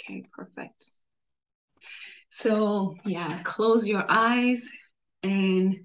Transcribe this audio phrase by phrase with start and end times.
[0.00, 0.90] Okay, perfect.
[2.30, 4.70] So, yeah, close your eyes
[5.22, 5.76] and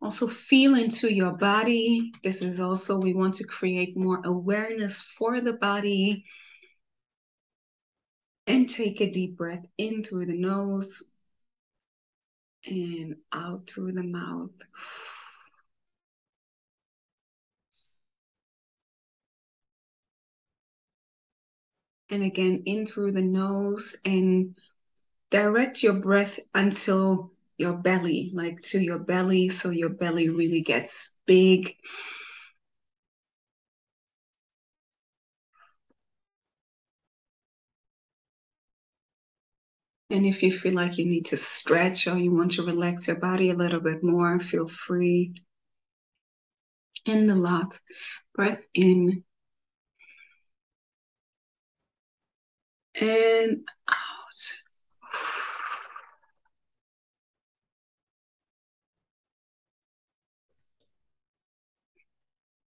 [0.00, 2.12] also feel into your body.
[2.22, 6.24] This is also, we want to create more awareness for the body.
[8.48, 11.12] And take a deep breath in through the nose
[12.66, 14.50] and out through the mouth.
[22.12, 24.54] And again, in through the nose and
[25.30, 31.18] direct your breath until your belly, like to your belly, so your belly really gets
[31.24, 31.74] big.
[40.10, 43.18] And if you feel like you need to stretch or you want to relax your
[43.18, 45.32] body a little bit more, feel free.
[47.06, 47.80] In the last
[48.34, 49.24] breath in
[53.00, 54.52] and out.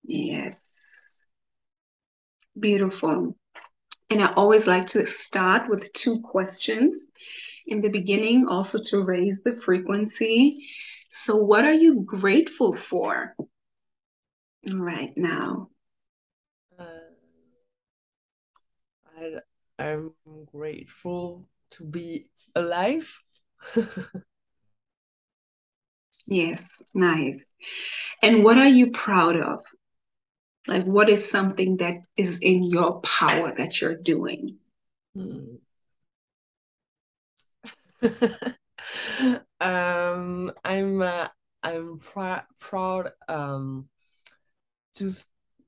[0.03, 1.25] Yes.
[2.59, 3.35] Beautiful.
[4.09, 7.07] And I always like to start with two questions
[7.65, 10.67] in the beginning, also to raise the frequency.
[11.09, 13.35] So, what are you grateful for
[14.69, 15.69] right now?
[16.77, 16.85] Uh,
[19.17, 19.33] I,
[19.77, 20.13] I'm
[20.51, 23.19] grateful to be alive.
[26.27, 27.53] yes, nice.
[28.21, 29.63] And what are you proud of?
[30.67, 34.57] Like, what is something that is in your power that you're doing?
[35.13, 35.55] Hmm.
[39.59, 41.27] um, I'm uh,
[41.63, 43.87] I'm pr- proud um
[44.95, 45.11] to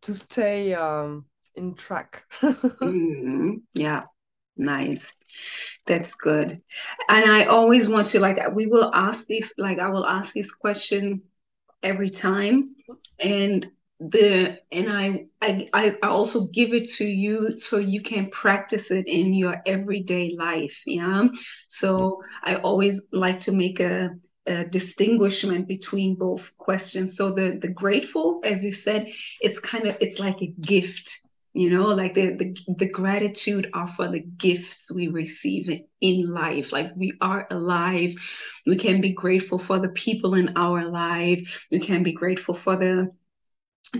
[0.02, 1.26] to stay um
[1.58, 2.24] in track.
[2.42, 4.04] mm, yeah,
[4.56, 5.22] nice.
[5.86, 6.62] That's good.
[7.10, 10.54] And I always want to like we will ask this like I will ask this
[10.54, 11.22] question
[11.84, 12.76] every time,
[13.20, 13.66] and
[14.00, 19.08] the and I, I I also give it to you so you can practice it
[19.08, 20.84] in your everyday life.
[20.86, 21.28] Yeah.
[21.68, 24.12] So I always like to make a,
[24.46, 27.18] a distinguishment between both questions.
[27.18, 29.08] So the the grateful, as you said,
[29.42, 31.27] it's kind of it's like a gift
[31.58, 36.72] you know like the, the the gratitude are for the gifts we receive in life.
[36.72, 38.14] Like we are alive.
[38.66, 41.66] We can be grateful for the people in our life.
[41.72, 43.12] We can be grateful for the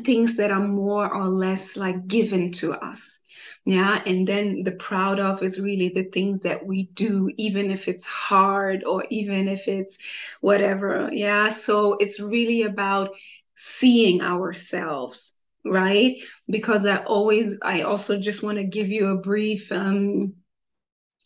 [0.04, 3.22] things that are more or less like given to us.
[3.66, 7.88] Yeah and then the proud of is really the things that we do even if
[7.88, 10.00] it's hard or even if it's
[10.42, 11.10] whatever.
[11.12, 13.16] Yeah so it's really about
[13.56, 15.37] seeing ourselves
[15.70, 16.16] right?
[16.50, 20.34] Because i always i also just want to give you a brief um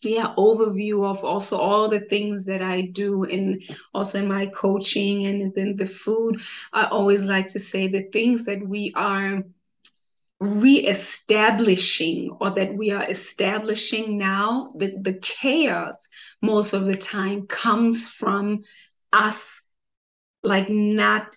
[0.02, 3.62] yeah overview of also all the things that i do and
[3.94, 6.40] also in my coaching and then the food.
[6.72, 9.42] I always like to say the things that we are
[10.40, 16.08] reestablishing or that we are establishing now the, the chaos
[16.40, 18.60] most of the time comes from
[19.12, 19.68] us
[20.42, 21.28] like not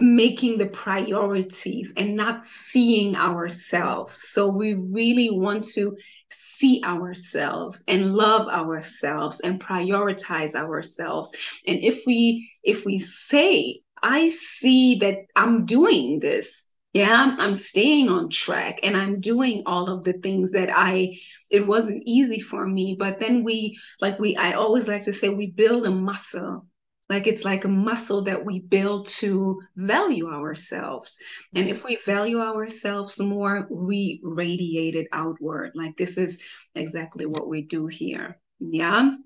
[0.00, 4.30] making the priorities and not seeing ourselves.
[4.30, 5.96] So we really want to
[6.30, 11.32] see ourselves and love ourselves and prioritize ourselves.
[11.66, 18.08] And if we if we say I see that I'm doing this yeah i'm staying
[18.08, 21.16] on track and i'm doing all of the things that i
[21.48, 25.28] it wasn't easy for me but then we like we i always like to say
[25.28, 26.66] we build a muscle
[27.10, 31.18] like it's like a muscle that we build to value ourselves.
[31.54, 35.72] And if we value ourselves more, we radiate it outward.
[35.74, 36.40] Like this is
[36.76, 38.38] exactly what we do here.
[38.60, 39.16] Yeah.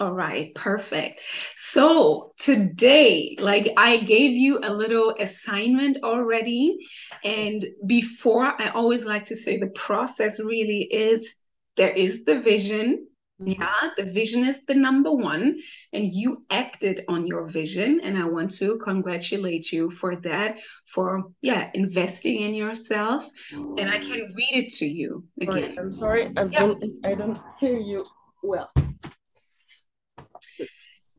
[0.00, 1.20] All right, perfect.
[1.54, 6.78] So today, like I gave you a little assignment already.
[7.24, 11.42] And before, I always like to say the process really is
[11.76, 13.06] there is the vision,
[13.42, 13.60] Mm-hmm.
[13.60, 15.58] yeah, the vision is the number one,
[15.92, 18.00] and you acted on your vision.
[18.02, 23.28] And I want to congratulate you for that, for yeah, investing in yourself.
[23.52, 24.36] And I can mm.
[24.36, 25.74] read it to you again.
[25.74, 26.60] Sorry, I'm sorry, I yeah.
[26.60, 28.04] don't I don't hear you
[28.42, 28.70] well.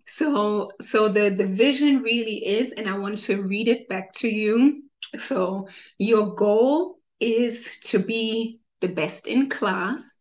[0.05, 4.29] So so the, the vision really is, and I want to read it back to
[4.29, 4.83] you.
[5.15, 5.67] So
[5.97, 10.17] your goal is to be the best in class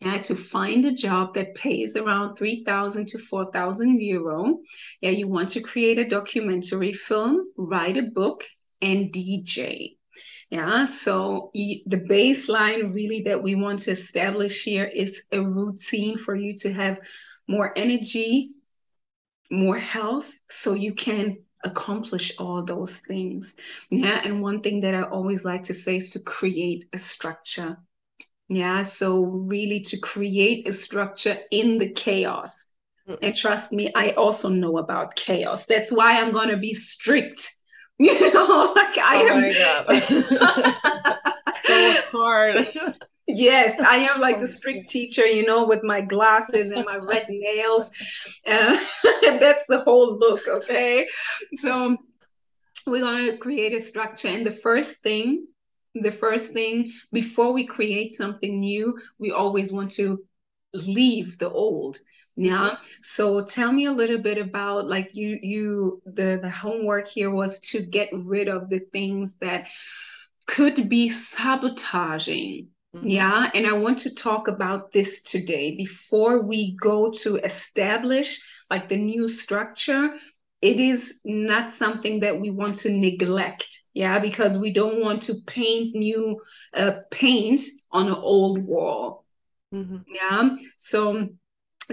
[0.00, 4.58] yeah, to find a job that pays around 3,000 to 4,000 euro.
[5.00, 8.44] Yeah, you want to create a documentary film, write a book,
[8.82, 9.96] and DJ.
[10.50, 16.36] Yeah, so the baseline really that we want to establish here is a routine for
[16.36, 16.98] you to have
[17.48, 18.50] more energy,
[19.50, 23.56] more health, so you can accomplish all those things.
[23.90, 27.78] Yeah, and one thing that I always like to say is to create a structure.
[28.48, 32.72] Yeah, so really to create a structure in the chaos.
[33.08, 33.18] Mm.
[33.22, 35.66] And trust me, I also know about chaos.
[35.66, 37.56] That's why I'm going to be strict
[37.98, 40.00] You know, like I oh am.
[41.64, 42.68] so hard.
[43.26, 47.24] Yes, I am like the strict teacher, you know, with my glasses and my red
[47.30, 47.90] nails.
[48.46, 48.76] Uh,
[49.22, 51.08] that's the whole look, okay?
[51.54, 51.96] So
[52.86, 54.28] we're going to create a structure.
[54.28, 55.46] And the first thing,
[56.02, 60.24] the first thing before we create something new, we always want to
[60.74, 61.98] leave the old
[62.36, 62.76] yeah?
[63.02, 67.60] So tell me a little bit about like you you the the homework here was
[67.70, 69.66] to get rid of the things that
[70.46, 73.06] could be sabotaging mm-hmm.
[73.06, 73.50] yeah?
[73.54, 75.76] And i want to talk about this today.
[75.76, 78.40] Before we go to establish
[78.70, 80.14] like the new structure
[80.60, 85.34] it is not something that we want to neglect yeah because we don't want to
[85.46, 86.38] paint new
[86.76, 89.24] uh, paint on an old wall.
[89.74, 89.96] Mm-hmm.
[90.14, 91.28] yeah so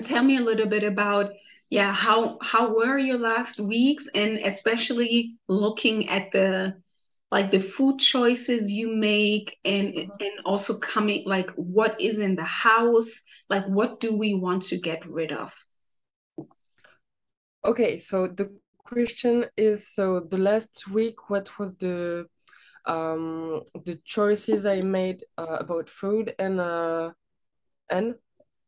[0.04, 1.32] tell me a little bit about
[1.70, 4.10] yeah how how were your last weeks?
[4.14, 6.76] And especially looking at the
[7.32, 12.44] like the food choices you make and and also coming like what is in the
[12.68, 13.24] house?
[13.50, 15.54] Like what do we want to get rid of?
[17.64, 22.26] Okay so the question is so the last week what was the
[22.86, 27.12] um the choices i made uh, about food and uh
[27.90, 28.16] and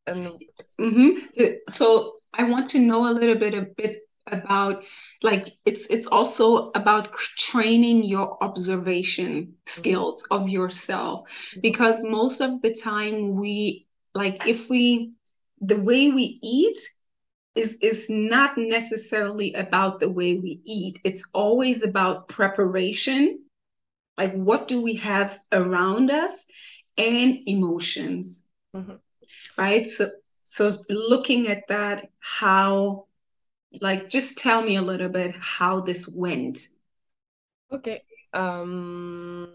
[0.08, 0.42] and
[0.80, 1.54] mm-hmm.
[1.72, 3.98] so I want to know a little bit a bit
[4.28, 4.84] about
[5.22, 11.62] like it's it's also about training your observation skills of yourself mm-hmm.
[11.62, 15.14] because most of the time we like if we
[15.62, 16.78] the way we eat
[17.56, 21.00] is is not necessarily about the way we eat.
[21.04, 23.44] It's always about preparation.
[24.18, 26.48] Like what do we have around us
[26.98, 28.96] and emotions mm-hmm.
[29.58, 29.88] right?
[29.88, 30.08] So
[30.44, 33.08] so looking at that how
[33.82, 36.60] like just tell me a little bit how this went.
[37.72, 38.02] Okay
[38.36, 39.48] um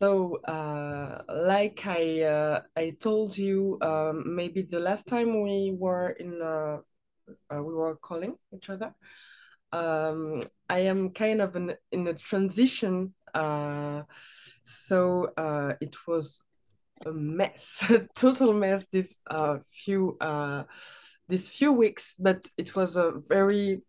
[0.00, 6.10] so uh like i uh, i told you um maybe the last time we were
[6.18, 6.78] in uh,
[7.50, 8.94] uh we were calling each other
[9.72, 14.02] um i am kind of in, in a transition uh
[14.62, 16.42] so uh it was
[17.06, 20.64] a mess, a total mess this uh, few uh,
[21.28, 23.82] few weeks, but it was a very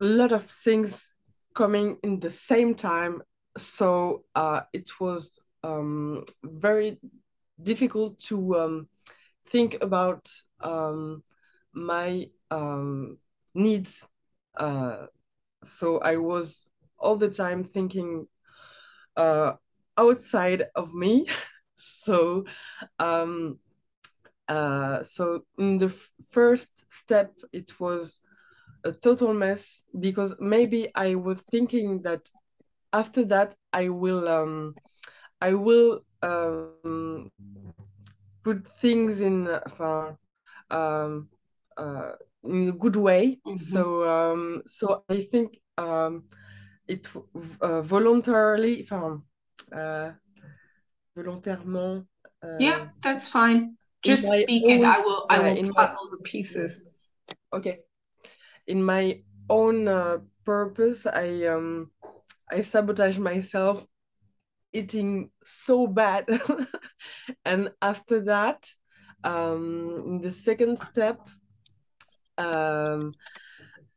[0.00, 1.14] lot of things
[1.54, 3.22] coming in the same time.
[3.58, 6.98] So uh, it was um, very
[7.62, 8.88] difficult to um,
[9.46, 10.30] think about
[10.60, 11.22] um,
[11.72, 13.18] my um,
[13.54, 14.06] needs.
[14.56, 15.06] Uh,
[15.62, 16.68] so I was
[16.98, 18.26] all the time thinking
[19.16, 19.54] uh,
[19.96, 21.26] outside of me
[21.78, 22.44] so
[22.98, 23.58] um
[24.48, 25.88] uh so in the
[26.30, 28.20] first step it was
[28.84, 32.28] a total mess because maybe i was thinking that
[32.92, 34.74] after that i will um
[35.40, 37.30] i will um
[38.42, 40.14] put things in uh,
[40.70, 41.28] um
[41.76, 42.12] uh
[42.44, 43.58] in a good way mm -hmm.
[43.58, 46.24] so um so i think um
[46.88, 47.08] it
[47.60, 48.84] uh, voluntarily
[49.72, 50.10] uh,
[51.16, 52.06] volontairement.
[52.42, 53.76] Uh, yeah, that's fine.
[54.02, 54.84] Just speak own, it.
[54.84, 55.26] I will.
[55.28, 56.90] I will in puzzle my, the pieces.
[57.52, 57.80] Okay.
[58.66, 61.90] In my own uh, purpose, I um,
[62.50, 63.86] I sabotage myself
[64.72, 66.26] eating so bad,
[67.44, 68.70] and after that,
[69.24, 71.28] um, in the second step,
[72.40, 73.14] um,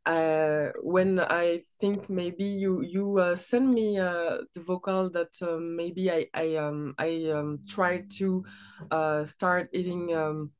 [0.06, 5.76] uh, when I think maybe you you uh, send me uh, the vocal that um,
[5.76, 8.44] maybe I I um I um try to
[8.90, 10.52] uh, start eating um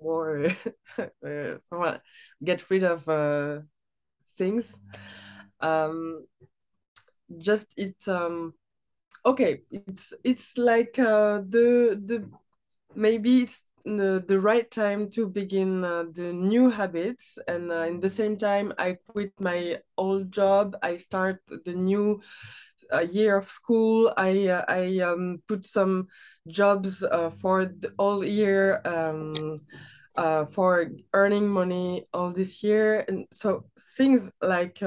[0.00, 0.46] more
[0.98, 1.98] uh,
[2.44, 3.60] get rid of uh,
[4.36, 4.78] things.
[5.60, 6.26] Um
[7.38, 8.54] just it um
[9.24, 12.28] okay it's it's like the the
[12.94, 17.38] maybe it's the, the right time to begin uh, the new habits.
[17.48, 20.76] And uh, in the same time i quit my old job.
[20.82, 22.22] I start the new
[22.92, 24.12] uh, year of school.
[24.16, 26.08] I uh, i um, put some
[26.48, 29.60] jobs uh, for the all year um,
[30.16, 33.04] uh, for earning money all this year.
[33.08, 34.80] And so things like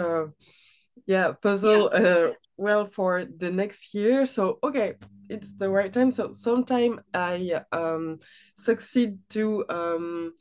[1.06, 2.00] yeah puzzle yeah.
[2.00, 4.26] Uh, well for the next year.
[4.26, 4.96] So okay
[5.30, 6.12] it's the right time.
[6.12, 8.20] So sometime i um
[8.56, 10.34] succeed to um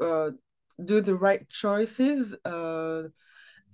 [0.00, 0.30] uh,
[0.84, 3.02] do the right choices uh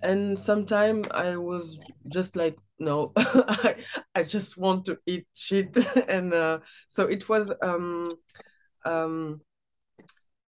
[0.01, 3.75] and sometime i was just like no I,
[4.15, 5.75] I just want to eat shit.
[6.07, 8.09] And uh so it was um
[8.85, 9.41] um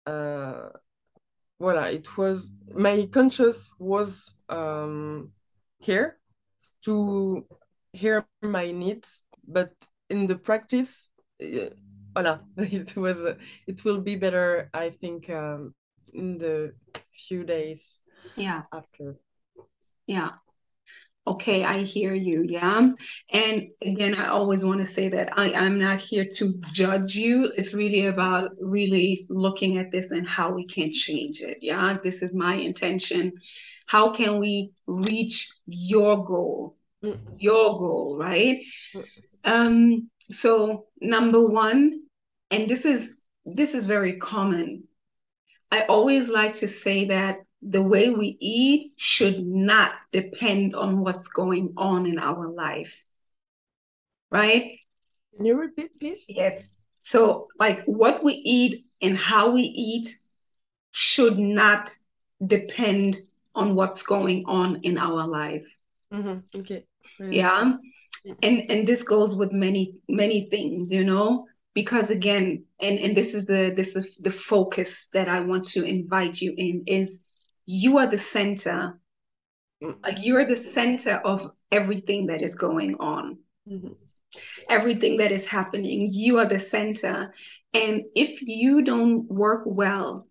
[0.07, 0.69] uh
[1.61, 5.33] voila it was my conscious was um
[5.79, 6.19] here
[6.83, 7.45] to
[7.93, 9.73] hear my needs but
[10.11, 11.11] in the practice
[11.43, 11.71] uh,
[12.15, 13.35] voila it was uh,
[13.67, 15.75] it will be better i think um
[16.13, 16.73] in the
[17.13, 18.01] few days
[18.37, 18.63] yeah.
[18.73, 19.17] after.
[20.07, 20.31] Yeah.
[21.27, 22.83] Okay i hear you yeah.
[23.31, 27.53] And again i always want to say that i i'm not here to judge you.
[27.55, 31.99] It's really about really looking at this and how we can change it yeah?
[32.03, 33.33] This is my intention.
[33.87, 36.77] How can we reach your goal?
[37.05, 37.17] Mm.
[37.41, 38.59] your goal right?
[38.93, 39.05] Mm.
[39.49, 42.03] Um so number one
[42.51, 44.85] and this is this is very common
[45.73, 51.29] i always like to say that the way we eat should not depend on what's
[51.29, 53.03] going on in our life.
[54.31, 54.79] Right?
[55.37, 56.27] Can you repeat, please?
[56.29, 56.77] Yes.
[56.99, 60.09] So, like what we eat and how we eat
[60.91, 61.91] should not
[62.45, 63.17] depend
[63.55, 65.67] on what's going on in our life.
[66.13, 66.61] Mm-hmm.
[66.61, 66.85] Okay.
[67.19, 67.75] Yeah.
[68.43, 71.47] And and this goes with many many things, you know?
[71.75, 75.85] Because again and and this is the this is the focus that i want to
[75.85, 77.27] invite you in is
[77.67, 78.99] you are the center
[79.81, 83.39] like you're the center of everything that is going on.
[83.69, 83.93] Mm-hmm.
[84.71, 87.35] everything that is happening you are the center.
[87.75, 90.27] And if you don't work well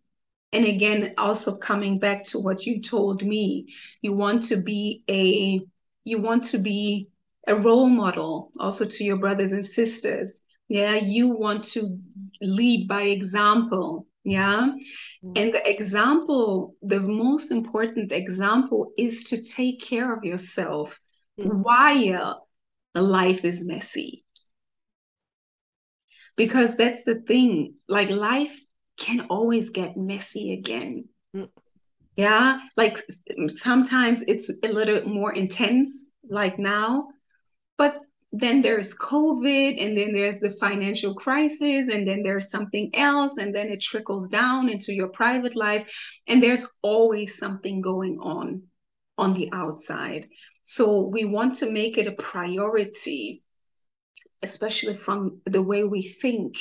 [0.54, 3.68] and again also coming back to what you told me
[4.01, 5.62] you want to be a
[6.04, 7.10] you want to be
[7.48, 11.98] a role model also to your brothers and sisters yeah you want to
[12.42, 14.72] lead by example yeah.
[15.24, 15.32] Mm-hmm.
[15.38, 21.00] And the example, the most important example is to take care of yourself
[21.39, 21.62] mm-hmm.
[21.62, 22.46] while
[22.94, 24.25] life is messy.
[26.36, 28.60] Because that's the thing, like life
[28.98, 31.06] can always get messy again.
[31.34, 31.46] Mm-hmm.
[32.18, 32.60] Yeah.
[32.75, 32.98] Like
[33.48, 37.08] sometimes it's a little more intense, like now,
[37.78, 38.02] but
[38.34, 43.56] then there's COVID, and then there's the financial crisis, and then there's something else, and
[43.56, 45.90] then it trickles down into your private life.
[46.28, 48.64] And there's always something going on
[49.18, 50.28] on the outside.
[50.64, 53.44] So we want to make it a priority,
[54.44, 56.58] especially from the way we think,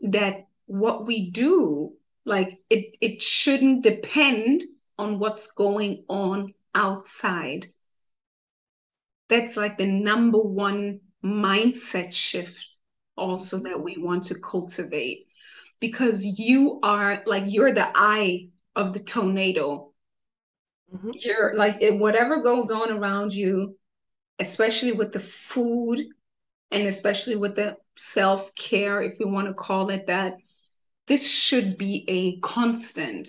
[0.00, 1.92] that what we do,
[2.24, 4.62] like it, it shouldn't depend
[4.98, 7.66] on what's going on outside
[9.28, 12.78] that's like the number one mindset shift
[13.16, 15.26] also that we want to cultivate.
[15.80, 19.92] Because you are like you're the eye of the tornado.
[20.94, 21.10] Mm-hmm.
[21.14, 23.74] you're like it, whatever goes on around you
[24.38, 25.98] especially with the food
[26.70, 30.36] and especially with the self-care if we want to call it that
[31.06, 33.28] this should be a constant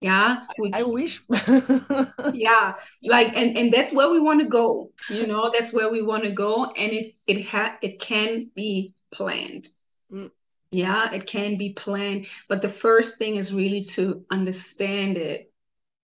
[0.00, 1.20] yeah we, i wish.
[2.32, 6.02] Yeah like and and that's where we want to go you know that's where we
[6.02, 9.68] want to go and it it ha it can be planned.
[10.12, 10.30] Mm.
[10.70, 15.52] yeah it can be planned but the first thing is really to understand it.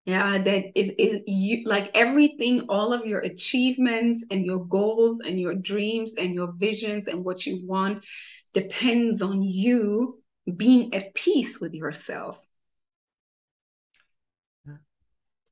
[0.04, 5.40] Yeah that is it you like everything all of your achievements and your goals and
[5.40, 8.04] your dreams and your visions and what you want
[8.52, 10.20] depends on you
[10.56, 12.40] being at peace with yourself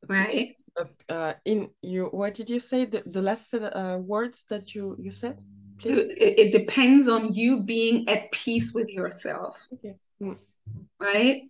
[0.09, 0.57] right.
[1.09, 2.85] Uh, in you what did you say?
[2.85, 5.39] The, the last uh, words that you you said
[5.85, 9.69] it, it, depends on you being at peace with yourself.
[9.75, 9.95] Okay.
[10.21, 10.37] mm.
[10.99, 11.43] right?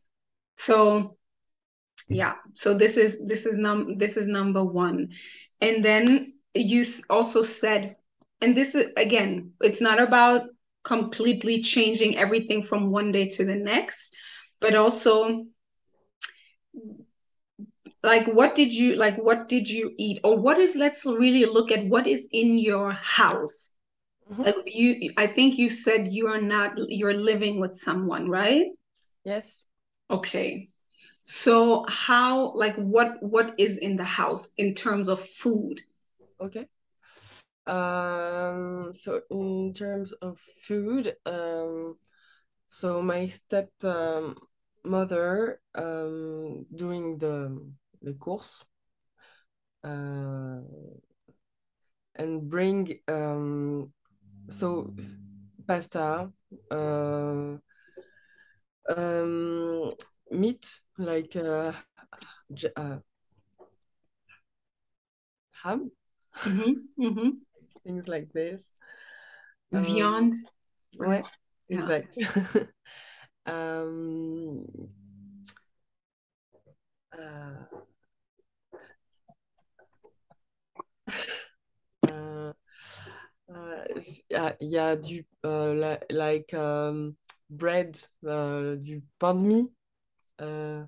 [0.56, 1.16] So
[2.08, 2.34] yeah.
[2.54, 5.10] So this is this is num this is number one.
[5.60, 7.96] And then you also said
[8.40, 10.48] and this is again it's not about
[10.82, 14.14] completely changing everything from one day to the next
[14.60, 15.46] but also
[18.04, 20.20] like what did you like what did you eat?
[20.22, 23.74] Or what is let's really look at what is in your house.
[24.24, 24.42] Mm-hmm.
[24.42, 28.68] like you i think you said you are not you're living with someone right?
[29.22, 29.66] Yes.
[30.10, 30.70] Okay.
[31.24, 35.80] So how like what what is in the house in terms of food?
[36.40, 36.66] Okay.
[37.66, 41.96] Um so in terms of food um
[42.66, 44.36] so my step um,
[44.84, 47.60] mother um doing the
[48.04, 48.64] les courses.
[49.84, 50.60] uh,
[52.16, 53.92] and bring um,
[54.48, 54.94] so
[55.66, 56.30] pasta,
[56.70, 57.56] uh,
[58.96, 59.92] um,
[60.30, 61.72] meat like uh,
[62.76, 62.96] uh,
[65.62, 65.90] ham,
[66.38, 67.28] mm-hmm, mm-hmm.
[67.86, 68.62] things like this.
[69.72, 70.36] Viande.
[71.00, 71.22] Um, ouais,
[71.68, 71.80] yeah.
[71.80, 72.16] exact.
[73.46, 74.64] um,
[82.08, 82.52] uh,
[84.60, 87.16] il y a du uh, like um,
[87.50, 87.96] bread,
[88.26, 89.72] uh, du pain de mie,
[90.40, 90.86] uh,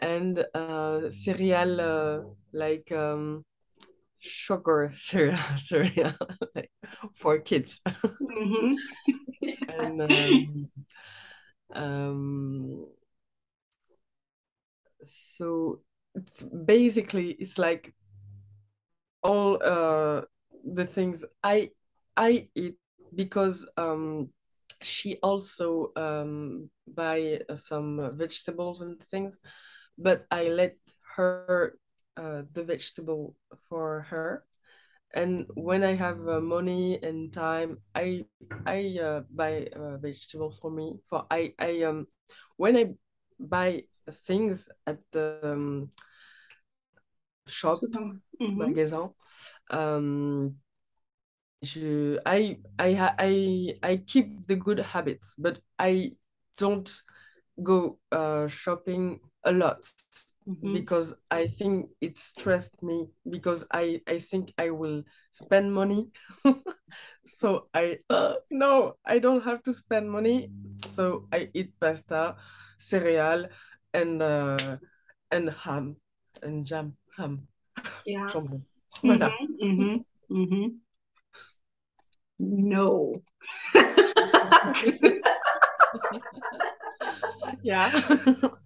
[0.00, 3.44] and uh, cereal uh, like um,
[4.18, 6.14] sugar cereal, cereal
[6.54, 6.70] like,
[7.14, 7.80] for kids.
[7.86, 8.74] Mm-hmm.
[9.68, 10.70] and um,
[11.72, 12.86] um,
[15.04, 15.80] so
[16.14, 17.94] it's basically it's like
[19.24, 20.22] all uh,
[20.64, 21.70] the things I
[22.16, 22.76] I eat
[23.14, 24.30] because um,
[24.82, 29.38] she also um, buy some vegetables and things,
[29.98, 30.76] but I let
[31.16, 31.78] her
[32.16, 33.34] uh, the vegetable
[33.68, 34.44] for her.
[35.14, 38.26] And when I have uh, money and time, I
[38.66, 40.98] I uh, buy a vegetable for me.
[41.08, 42.06] For I I um
[42.56, 42.94] when I
[43.38, 45.90] buy things at the um,
[47.46, 48.58] shop mm-hmm.
[48.58, 49.10] magasin,
[49.70, 50.54] um,
[51.62, 56.12] je, I, I, I, I keep the good habits, but I
[56.56, 56.90] don't
[57.62, 59.82] go uh, shopping a lot
[60.48, 60.72] mm-hmm.
[60.72, 66.10] because I think it stressed me because I, I think I will spend money.
[67.26, 70.50] so I, uh, no, I don't have to spend money.
[70.86, 72.36] So I eat pasta,
[72.78, 73.46] cereal,
[73.92, 74.76] and, uh,
[75.30, 75.96] and ham
[76.42, 77.48] and jam, ham.
[78.06, 78.26] Yeah.
[78.28, 79.96] Mm-hmm, mm-hmm,
[80.30, 80.68] mm-hmm.
[82.38, 83.14] No.
[87.62, 87.90] yeah.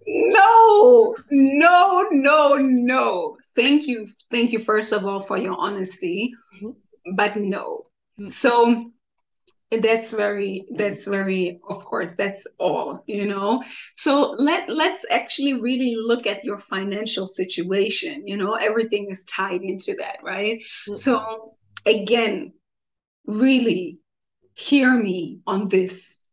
[0.07, 3.37] no, no, no, no.
[3.55, 4.07] Thank you.
[4.31, 6.33] Thank you, first of all, for your honesty.
[6.55, 7.15] Mm-hmm.
[7.15, 7.83] But no.
[8.19, 8.27] Mm-hmm.
[9.71, 15.95] That's very that's very of course that's all you know so let let's actually really
[15.95, 20.95] look at your financial situation you know everything is tied into that right mm-hmm.
[20.95, 21.53] so
[21.85, 22.51] again
[23.27, 23.99] really
[24.59, 26.23] hear me on this.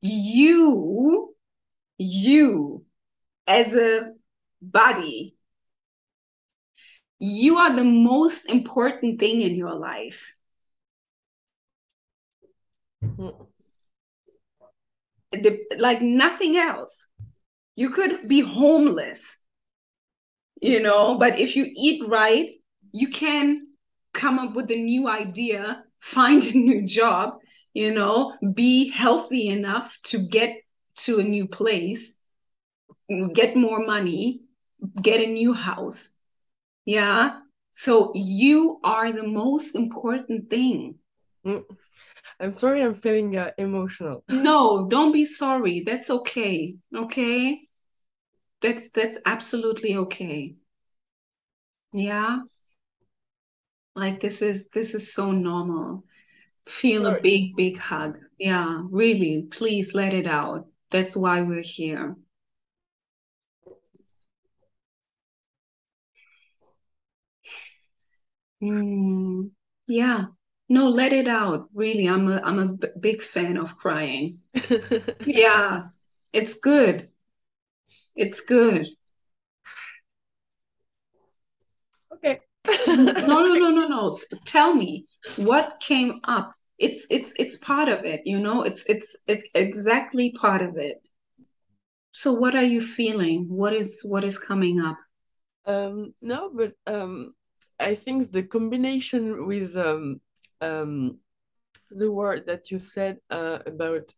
[0.00, 1.34] You,
[1.98, 2.84] you
[3.46, 4.12] as a
[4.62, 5.36] body,
[7.18, 10.34] you are the most important thing in your life.
[15.78, 17.08] Like nothing else.
[17.74, 19.38] You could be homeless,
[20.62, 22.48] you know, but if you eat right,
[22.92, 23.66] you can
[24.14, 27.34] come up with a new idea, find a new job,
[27.74, 30.56] you know, be healthy enough to get
[30.94, 32.18] to a new place,
[33.34, 34.40] get more money,
[35.02, 36.16] get a new house.
[36.86, 37.40] Yeah.
[37.72, 40.94] So you are the most important thing.
[41.44, 41.64] Mm.
[42.38, 44.24] I'm sorry, I'm feeling uh, emotional.
[44.28, 45.80] no, don't be sorry.
[45.80, 46.76] That's okay.
[46.94, 47.62] Okay.
[48.60, 50.56] That's that's absolutely okay.
[51.92, 52.40] Yeah.
[53.94, 56.04] Like this is this is so normal.
[56.66, 57.18] Feel Sorry.
[57.18, 58.18] a big, big hug.
[58.38, 59.42] Yeah, really.
[59.50, 60.66] Please let it out.
[60.90, 62.16] That's why we're here.
[68.62, 69.50] Mm,
[69.86, 70.26] yeah.
[70.68, 71.68] No, let it out.
[71.74, 74.40] Really, I'm a I'm a b- big fan of crying.
[75.26, 75.84] yeah,
[76.32, 77.08] it's good.
[78.16, 78.88] It's good.
[82.12, 84.16] Okay no, no, no, no, no.
[84.44, 86.52] Tell me what came up.
[86.78, 88.62] It's it's it's part of it, you know.
[88.62, 91.02] It's it's it's exactly part of it.
[92.12, 93.46] So what are you feeling?
[93.48, 94.98] What is what is coming up?
[95.64, 97.34] Um, no, but um,
[97.80, 100.20] I think the combination with um,
[100.60, 101.18] um,
[101.90, 104.14] the word that you said uh, about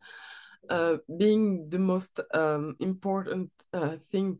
[0.70, 4.38] uh, being the most um, important uh, thing,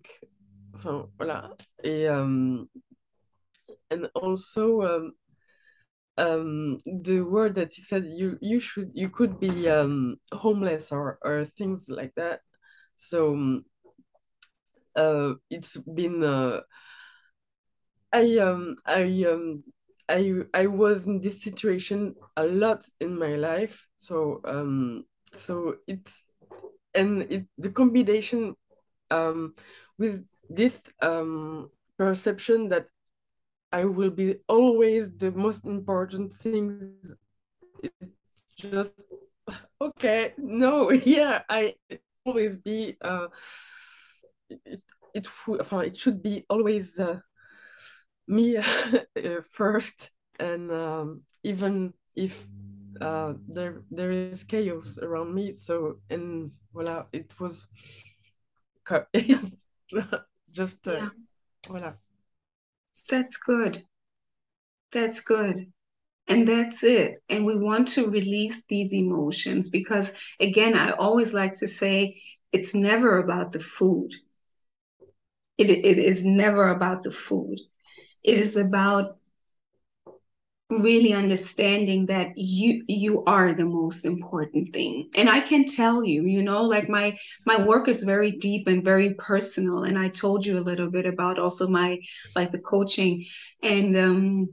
[0.74, 1.50] enfin, voilà,
[1.82, 2.68] et um,
[3.90, 5.12] and also um,
[6.16, 11.18] um, the word that you said you you should you could be um, homeless or
[11.22, 12.40] or things like that.
[12.96, 13.64] So um,
[14.96, 16.60] uh, it's been uh,
[18.12, 19.62] I um I um
[20.08, 23.86] I I was in this situation a lot in my life.
[23.98, 26.24] So um so it's
[26.94, 28.54] and it the combination
[29.10, 29.54] um
[29.98, 32.86] with this um perception that
[33.72, 37.14] I will be always the most important things.
[37.82, 37.92] It
[38.56, 39.02] just
[39.80, 41.74] okay, no, yeah, I
[42.24, 43.28] always be uh
[44.50, 44.82] it
[45.14, 45.28] it,
[45.72, 47.20] it should be always uh,
[48.28, 50.10] me uh, first.
[50.38, 52.46] And um, even if
[53.00, 57.68] uh, there there is chaos around me so and voila it was
[60.52, 61.08] just uh, yeah.
[61.68, 61.92] voila
[63.08, 63.82] that's good.
[64.92, 65.72] That's good.
[66.28, 67.22] And that's it.
[67.30, 72.20] And we want to release these emotions because again i always like to say
[72.52, 74.12] it's never about the food.
[75.56, 77.58] It, it is never about the food
[78.24, 79.16] it is about
[80.70, 85.08] really understanding that you you are the most important thing.
[85.16, 88.84] And i can tell you you know like my my work is very deep and
[88.84, 89.84] very personal.
[89.84, 91.98] And i told you a little bit about also my
[92.36, 93.24] like the coaching.
[93.62, 94.48] And um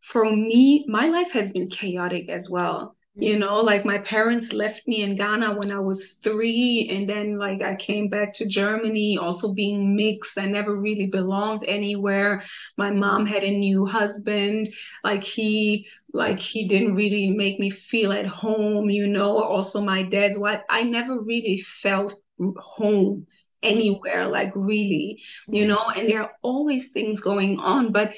[0.00, 3.40] for me my life has been chaotic as well you mm-hmm.
[3.40, 7.60] know like my parents left me in ghana when i was three and then like
[7.62, 10.38] i came back to germany also being mixed.
[10.38, 12.42] I never really belonged anywhere.
[12.76, 14.68] My mom had a new husband.
[15.04, 20.02] Like he like he didn't really make me feel at home you know also my
[20.02, 20.62] dad's wife.
[20.68, 22.14] I never really felt
[22.56, 23.26] home
[23.62, 25.68] anywhere like really you mm-hmm.
[25.68, 28.14] know and there are always things going on but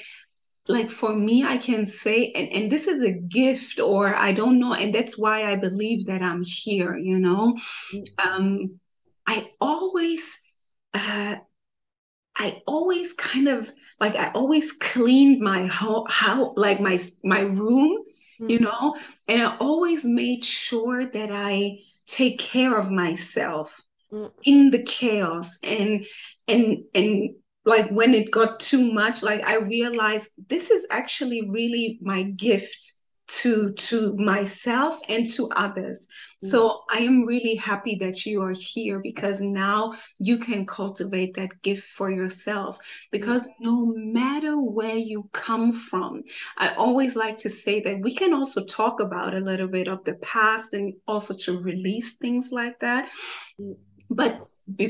[0.67, 4.59] like for me i can say and, and this is a gift or i don't
[4.59, 7.57] know and that's why i believe that i'm here you know
[8.17, 8.79] um
[9.27, 10.41] i always
[10.93, 11.35] uh
[12.35, 18.03] I always kind of like I always cleaned my how how like my my room,
[18.41, 18.49] mm-hmm.
[18.49, 18.95] you know,
[19.27, 23.79] and I always made sure that I take care of myself
[24.11, 24.27] mm-hmm.
[24.43, 26.05] in the chaos and
[26.47, 31.97] and and like when it got too much like i realized this is actually really
[32.01, 32.93] my gift
[33.25, 36.47] to to myself and to others mm-hmm.
[36.47, 41.61] so i am really happy that you are here because now you can cultivate that
[41.61, 42.77] gift for yourself
[43.11, 43.65] because mm-hmm.
[43.65, 46.21] no matter where you come from
[46.57, 50.03] i always like to say that we can also talk about a little bit of
[50.03, 53.09] the past and also to release things like that
[53.59, 53.73] mm-hmm.
[54.09, 54.47] but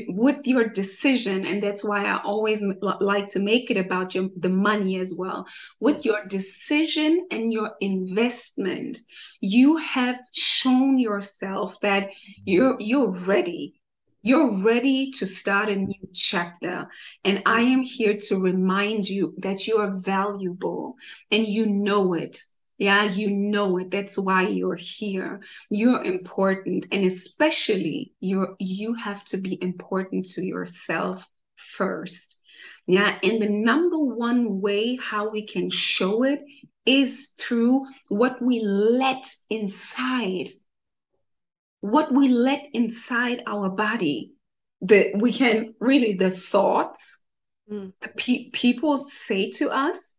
[0.08, 2.62] with your decision and that's why i always
[3.00, 5.46] like to make it about your, the money as well.
[5.80, 8.98] With your decision and your investment
[9.40, 12.42] you have shown yourself that mm-hmm.
[12.46, 13.74] you're you're ready.
[14.22, 16.86] You're ready to start a new chapter.
[17.24, 20.94] And i am here to remind you that you are valuable
[21.30, 22.38] and you know it
[22.78, 23.90] yeah, you know it.
[23.90, 25.40] That's why you're here.
[25.70, 26.86] You're important.
[26.90, 32.42] And especially you're you have to be important to yourself first.
[32.86, 33.16] Yeah.
[33.22, 36.40] And the number one way how we can show it
[36.84, 40.48] is through what we let inside.
[41.80, 44.32] What we let inside our body.
[44.82, 47.24] That we can really the thoughts
[47.70, 47.90] mm.
[48.02, 50.18] the pe- people say to us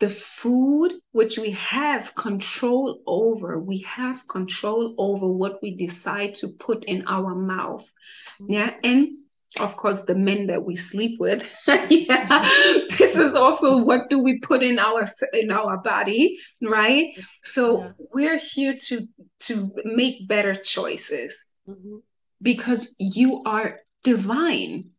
[0.00, 3.58] the food which we have control over.
[3.58, 7.88] We have control over what we decide to put in our mouth.
[8.48, 9.08] Yeah and
[9.60, 11.48] of course the men that we sleep with.
[11.90, 12.48] Yeah
[12.98, 17.14] this is also what do we put in our in our body right?
[17.40, 17.90] So yeah.
[18.12, 19.06] we're here to
[19.40, 21.52] to make better choices.
[21.66, 21.96] Mm-hmm.
[22.42, 24.90] because you are divine.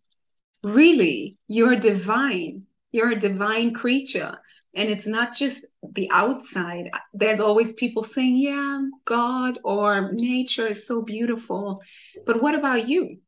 [0.64, 2.64] Really you're divine.
[2.92, 4.40] You're a divine creature
[4.76, 6.92] and it's not just the outside.
[7.14, 11.82] There's always people saying, yeah, God or nature is so beautiful.
[12.26, 13.20] But what about you?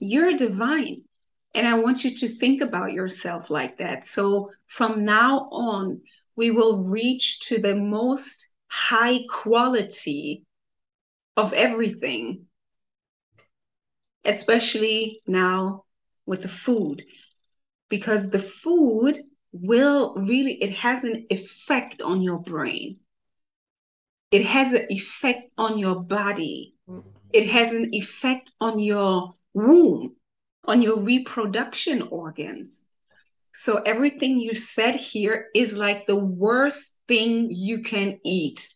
[0.00, 1.02] You're divine.
[1.54, 4.04] And I want you to think about yourself like that.
[4.04, 6.00] So from now on,
[6.36, 10.44] we will reach to the most high quality
[11.36, 12.46] of everything,
[14.24, 15.84] especially now
[16.26, 17.04] with the food,
[17.88, 19.18] because the food
[19.62, 22.96] will really it has an effect on your brain.
[24.30, 26.74] It has an effect on your body.
[26.88, 27.08] Mm-hmm.
[27.32, 30.16] It has an effect on your womb
[30.68, 32.86] on your reproduction organs.
[33.52, 38.68] So everything you said here is like the worst thing you can eat.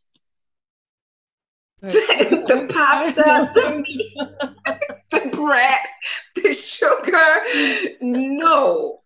[1.83, 4.12] The pasta the meat
[5.11, 5.79] the bread
[6.37, 7.99] the sugar.
[8.01, 9.01] No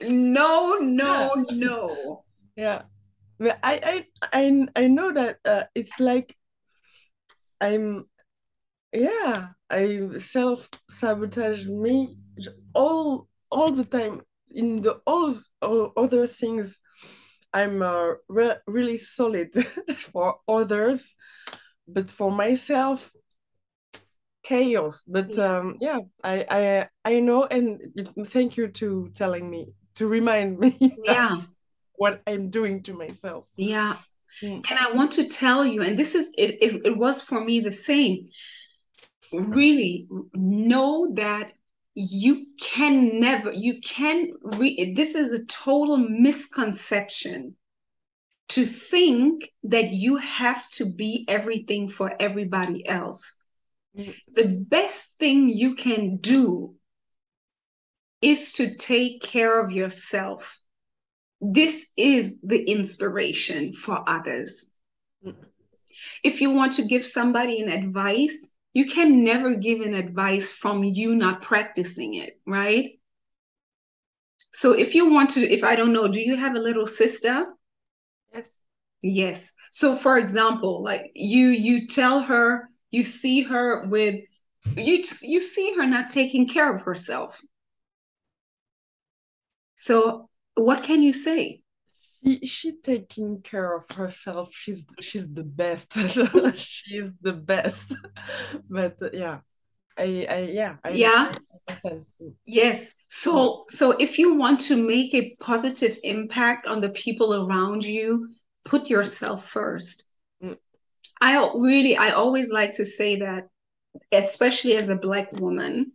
[0.00, 1.56] no, no, yeah.
[1.56, 2.24] no.
[2.56, 2.82] Yeah.
[3.40, 6.36] I I I I know that uh, it's like
[7.60, 8.06] I'm
[8.92, 12.16] yeah, I self sabotage me
[12.74, 16.80] all all the time in the all, all other things
[17.52, 19.52] i'm uh, re really solid
[19.96, 21.14] for others
[21.86, 23.12] but for myself
[24.42, 25.58] chaos but yeah.
[25.58, 27.80] um yeah i i i know and
[28.26, 31.36] thank you to telling me to remind me yeah.
[31.96, 33.44] what i'm doing to myself.
[33.56, 33.96] Yeah.
[34.42, 34.64] Mm.
[34.70, 37.60] and i want to tell you and this is it, it it was for me
[37.60, 38.28] the same.
[39.32, 41.52] Really know that
[41.94, 47.56] you can never you can re- this is a total misconception
[48.48, 53.40] to think that you have to be everything for everybody else.
[53.96, 54.10] Mm-hmm.
[54.34, 56.74] the best thing you can do
[58.22, 60.58] is to take care of yourself
[61.40, 64.76] this is the inspiration for others
[65.24, 65.42] mm-hmm.
[66.24, 70.84] if you want to give somebody an advice you can never give an advice from
[70.84, 73.00] you not practicing it, right?
[74.52, 77.46] So if you want to, if I don't know, do you have a little sister?
[78.34, 78.64] Yes.
[79.00, 79.54] Yes.
[79.70, 84.16] So for example, like you you tell her, you see her with
[84.76, 87.40] you you see her not taking care of herself.
[89.76, 91.60] So what can you say?
[92.26, 94.50] she, she taking care of herself.
[94.52, 95.92] She's she's the best.
[96.56, 97.94] She's the best.
[98.70, 99.38] But uh, yeah.
[99.98, 101.32] I, I yeah I, yeah.
[101.84, 102.00] I,
[102.44, 102.96] yes.
[103.08, 108.28] So so if you want to make a positive impact on the people around you
[108.64, 110.12] put yourself first.
[110.42, 110.58] Mm.
[111.22, 113.48] i really i always like to say that
[114.12, 115.92] especially as a black woman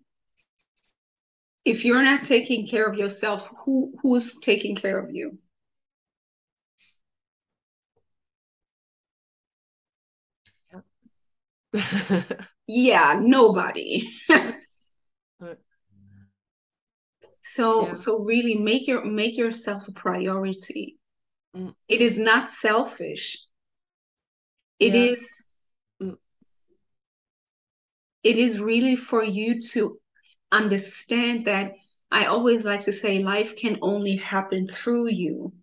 [1.64, 5.38] if you're not taking care of yourself who who's taking care of you
[12.68, 14.08] yeah, nobody.
[17.42, 17.94] so yeah.
[17.94, 20.98] so really make your make yourself a priority.
[21.56, 21.74] Mm.
[21.88, 23.46] It is not selfish.
[24.80, 25.02] It yeah.
[25.02, 25.44] is
[26.02, 26.18] mm.
[28.24, 30.01] it is really for you to
[30.52, 31.76] understand that
[32.12, 35.54] I always like to say life can only happen through you.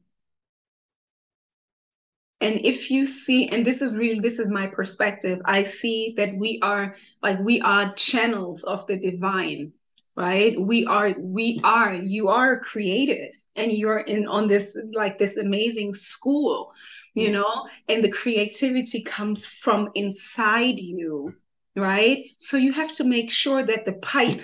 [2.41, 6.37] And if you see and this is really this is my perspective i see that
[6.37, 9.73] we are like we are channels of the divine
[10.19, 10.61] right?
[10.61, 15.95] We are we are you are created and you're in on this like this amazing
[15.95, 16.73] school
[17.15, 17.35] you mm-hmm.
[17.35, 17.69] know?
[17.89, 21.35] And the creativity comes from inside you
[21.77, 22.25] right?
[22.39, 24.41] So you have to make sure that the pipe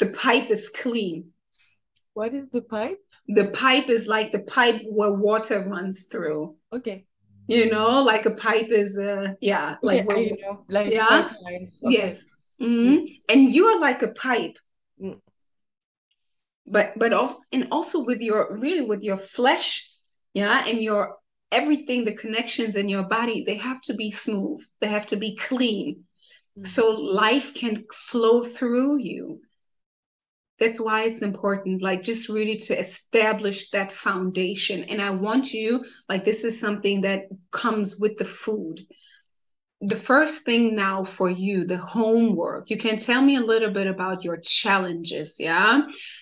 [0.00, 1.30] the pipe is clean.
[2.14, 2.98] What is the pipe?
[3.28, 6.56] The pipe is like the pipe where water runs through.
[6.72, 7.04] Okay.
[7.46, 11.30] You know like a pipe is uh yeah like yeah, you know like yeah?
[11.42, 11.68] okay.
[11.82, 12.28] yes.
[12.60, 13.04] Mm-hmm.
[13.28, 14.56] and you're like a pipe.
[15.02, 15.18] Mm.
[16.66, 19.90] but but also and also with your really with your flesh
[20.34, 21.16] yeah and your
[21.50, 24.60] everything the connections in your body they have to be smooth.
[24.80, 26.04] They have to be clean.
[26.58, 26.66] Mm.
[26.66, 29.40] so life can flow through you
[30.60, 34.84] that's why it's important like just really to establish that foundation.
[34.84, 38.80] And i want you like this is something that comes with the food.
[39.80, 42.68] The first thing now for you the homework.
[42.68, 45.80] You can tell me a little bit about your challenges yeah?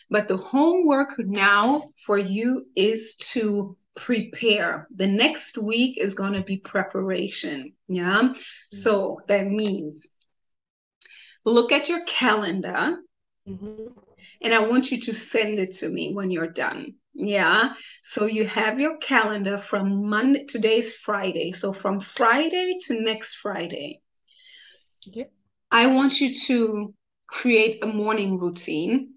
[0.09, 4.87] But the homework now for you is to prepare.
[4.94, 8.22] The next week is going to be preparation yeah?
[8.22, 8.40] Mm-hmm.
[8.70, 10.14] so that means
[11.44, 12.98] look at your calendar.
[13.48, 14.08] Mm-hmm
[14.42, 16.94] and I want you to send it to me when you're done.
[17.14, 17.74] Yeah.
[18.02, 21.52] So you have your calendar from Monday, today's Friday.
[21.52, 24.00] So from Friday to next Friday.
[25.09, 25.26] Okay.
[25.70, 26.94] I want you to
[27.26, 29.14] create a morning routine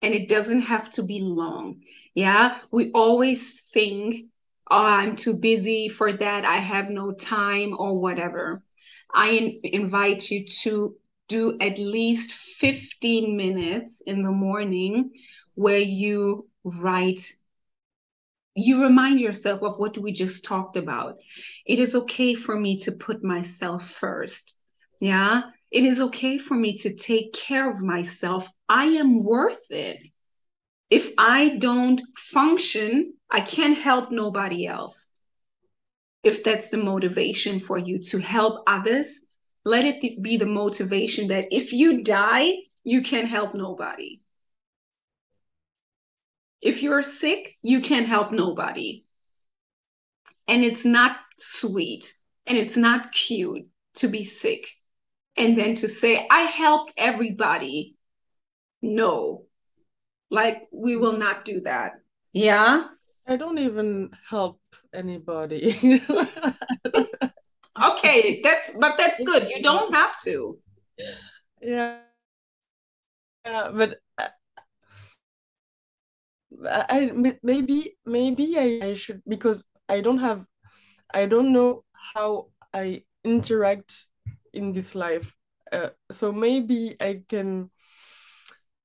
[0.00, 1.82] and it doesn't have to be long.
[2.14, 2.58] Yeah.
[2.70, 4.14] We always think,
[4.70, 6.44] oh, I'm too busy for that.
[6.44, 8.62] I have no time or whatever.
[9.14, 10.96] I in- invite you to
[11.28, 15.12] do at least 15 minutes in the morning
[15.54, 17.32] where you write
[18.54, 21.16] you remind yourself of what we just talked about.
[21.64, 24.60] It is okay for me to put myself first.
[25.00, 25.42] Yeah.
[25.70, 28.46] It is okay for me to take care of myself.
[28.68, 29.98] I am worth it.
[30.90, 35.10] If I don't function, I can't help nobody else.
[36.22, 39.31] If that's the motivation for you to help others,
[39.64, 42.52] let it be the motivation that if you die,
[42.84, 44.20] you can help nobody.
[46.60, 49.04] If you're sick, you can help nobody.
[50.48, 52.12] And it's not sweet
[52.46, 54.68] and it's not cute to be sick
[55.36, 57.96] and then to say, I helped everybody.
[58.82, 59.46] No,
[60.30, 61.92] Like we will not do that.
[62.32, 62.84] Yeah.
[63.26, 64.60] I don't even help
[64.92, 65.78] anybody.
[67.80, 69.48] okay, that's but that's good.
[69.48, 70.58] You don't have to.
[71.60, 71.98] Yeah.
[73.44, 74.28] Yeah, but uh,
[76.88, 77.10] I
[77.42, 80.46] maybe maybe I, I should because I don't have
[81.12, 84.06] I don't know how I interact
[84.52, 85.34] in this life.
[85.72, 87.70] Uh, so maybe I can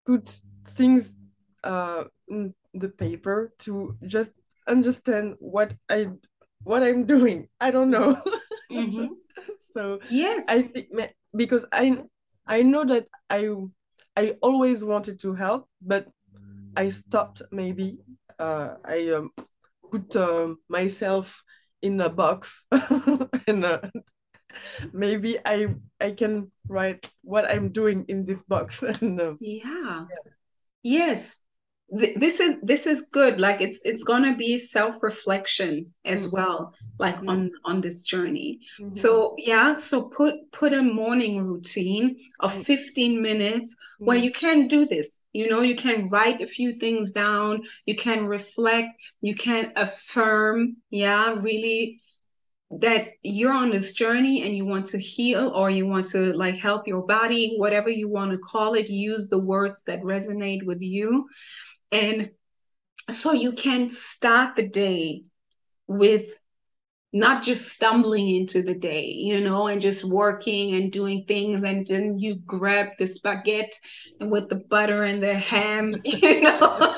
[0.05, 1.17] put things
[1.63, 4.31] uh, in the paper to just
[4.67, 6.07] understand what I
[6.63, 7.47] what I'm doing.
[7.59, 8.21] I don't know.
[8.77, 9.13] Mm-hmm.
[9.59, 10.89] so yes, I think
[11.35, 12.03] because I
[12.45, 13.53] I know that I
[14.15, 16.07] I always wanted to help, but
[16.75, 17.99] I stopped maybe.
[18.39, 19.31] Uh, I um,
[19.91, 21.41] put uh, myself
[21.81, 22.65] in a box
[23.47, 23.81] and uh,
[24.93, 28.83] maybe I I can write what I'm doing in this box.
[29.01, 30.05] and, uh, yeah.
[30.09, 30.31] yeah.
[30.83, 31.43] Yes,
[31.89, 36.35] this is this is good like it's it's gonna be self-reflection as mm-hmm.
[36.35, 37.29] well like mm-hmm.
[37.29, 38.93] on on this journey mm-hmm.
[38.93, 42.63] so yeah so put put a morning routine of mm-hmm.
[42.63, 44.25] 15 minutes where mm-hmm.
[44.25, 48.25] you can do this you know you can write a few things down you can
[48.25, 48.89] reflect
[49.21, 52.01] you can affirm yeah really
[52.69, 56.55] that you're on this journey and you want to heal or you want to like
[56.55, 60.81] help your body whatever you want to call it use the words that resonate with
[60.81, 61.25] you
[61.91, 62.31] and
[63.09, 65.23] so you can start the day
[65.87, 66.37] with
[67.13, 71.87] not just stumbling into the day, you know, and just working and doing things, and
[71.87, 73.77] then you grab the spaghetti
[74.19, 76.97] and with the butter and the ham, you know.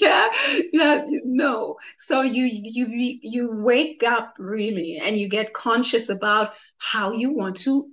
[0.00, 0.28] yeah,
[0.72, 1.76] yeah, no.
[1.96, 7.56] So you you you wake up really, and you get conscious about how you want
[7.58, 7.88] to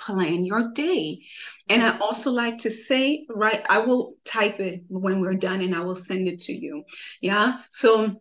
[0.00, 1.22] plan your day.
[1.68, 5.74] And I also like to say, right, I will type it when we're done and
[5.74, 6.84] I will send it to you.
[7.20, 7.58] Yeah.
[7.70, 8.20] So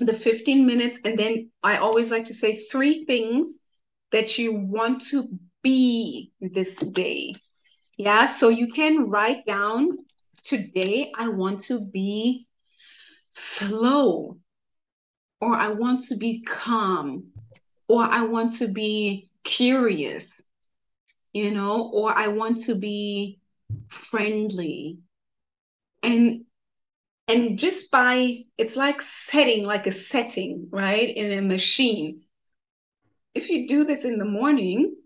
[0.00, 3.64] the 15 minutes, and then I always like to say three things
[4.10, 5.28] that you want to
[5.62, 7.34] be this day.
[7.96, 8.26] Yeah.
[8.26, 9.98] So you can write down
[10.42, 12.46] today, I want to be
[13.30, 14.38] slow,
[15.40, 17.28] or I want to be calm,
[17.88, 20.45] or I want to be curious
[21.36, 23.38] you know, or I want to be
[23.88, 25.00] friendly.
[26.02, 26.46] And
[27.28, 31.14] and just by it's like setting like a setting, right?
[31.14, 32.22] In a machine.
[33.34, 34.96] If you do this in the morning,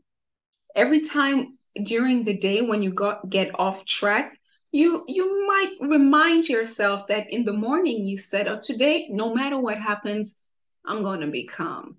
[0.77, 4.39] every time during the day when you got get off track,
[4.71, 9.59] you you might remind yourself that in the morning you said, "Oh, today, no matter
[9.59, 10.41] what happens,
[10.85, 11.97] I'm going to be calm."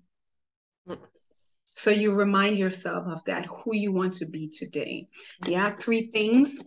[1.74, 5.08] So you remind yourself of that, who you want to be today.
[5.46, 6.62] Yeah, three things.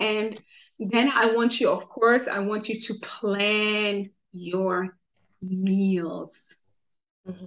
[0.00, 0.40] And
[0.80, 4.96] then I want you, of course, I want you to plan your
[5.40, 6.56] meals.
[7.28, 7.46] Mm-hmm.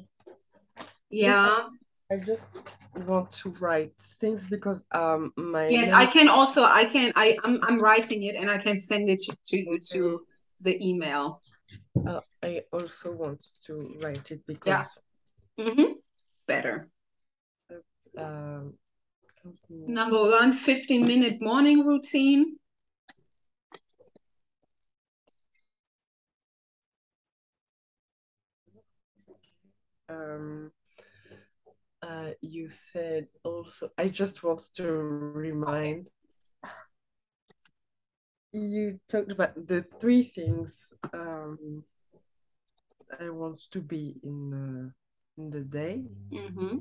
[1.09, 1.67] Yeah.
[2.09, 2.47] I just
[2.95, 7.59] want to write things because um my yes I can also I can I I'm
[7.63, 10.25] I'm writing it and I can send it to you to
[10.61, 11.41] the email.
[12.07, 15.01] Uh, I also want to write it because
[15.57, 15.65] yeah.
[15.65, 15.91] Mm-hmm
[16.47, 16.89] better.
[18.17, 18.73] Um,
[19.69, 22.57] Number one, 15 minute morning routine.
[30.09, 30.71] Um,
[32.01, 36.09] uh, you said also, I just want to remind
[38.53, 41.83] you talked about the three things um,
[43.19, 44.93] I want to be in the
[45.37, 46.03] in the day.
[46.31, 46.77] Mm-hmm.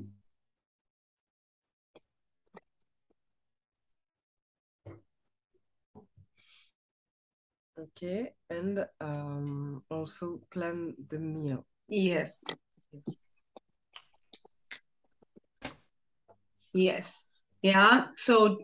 [7.79, 11.65] Okay, and um, also plan the meal.
[11.87, 12.43] Yes.
[16.73, 17.31] Yes.
[17.61, 18.07] Yeah.
[18.13, 18.59] So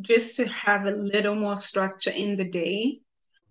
[0.00, 3.01] just to have a little more structure in the day,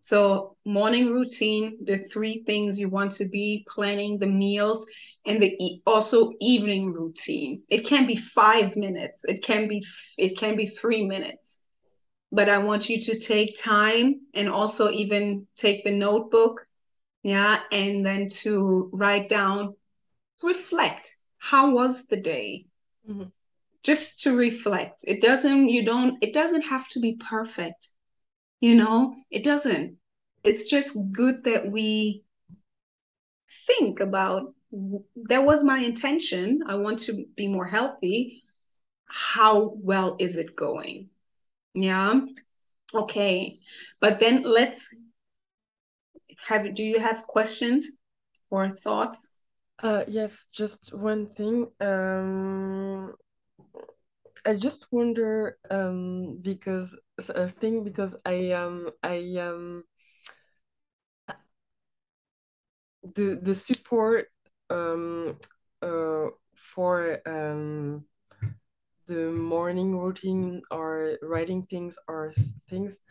[0.04, 4.88] so, morning routine, the three things you want to be planning the meals,
[5.28, 7.62] and the e- also evening routine.
[7.70, 9.26] It can be five minutes.
[9.26, 9.86] It can be
[10.18, 11.64] it can be three minutes.
[12.32, 16.66] But I want you to take time and also even take the notebook,
[17.22, 19.76] yeah, and then to write down,
[20.42, 21.16] reflect.
[21.38, 22.66] How was the day?
[23.08, 23.30] Mm-hmm.
[23.84, 25.06] Just to reflect.
[25.08, 25.70] It doesn't.
[25.70, 26.18] You don't.
[26.24, 27.90] It doesn't have to be perfect
[28.62, 29.98] you know, it doesn't.
[30.44, 32.24] It's just good that we
[33.68, 34.54] think about
[35.30, 36.62] that was my intention.
[36.68, 38.44] I want to be more healthy.
[39.06, 41.10] How well is it going?
[41.74, 42.22] Yeah.
[42.94, 43.60] Okay.
[44.00, 44.96] But then let's
[46.48, 47.98] have do you have questions
[48.50, 49.40] or thoughts?
[49.82, 51.68] Uh yes, just one thing.
[51.80, 53.14] Um
[54.46, 56.98] I just wonder um because
[57.30, 59.84] a thing because I um I um
[63.16, 64.28] the the support
[64.70, 65.38] um
[65.82, 68.06] uh for um
[69.08, 72.32] the morning routine or writing things or
[72.70, 73.02] things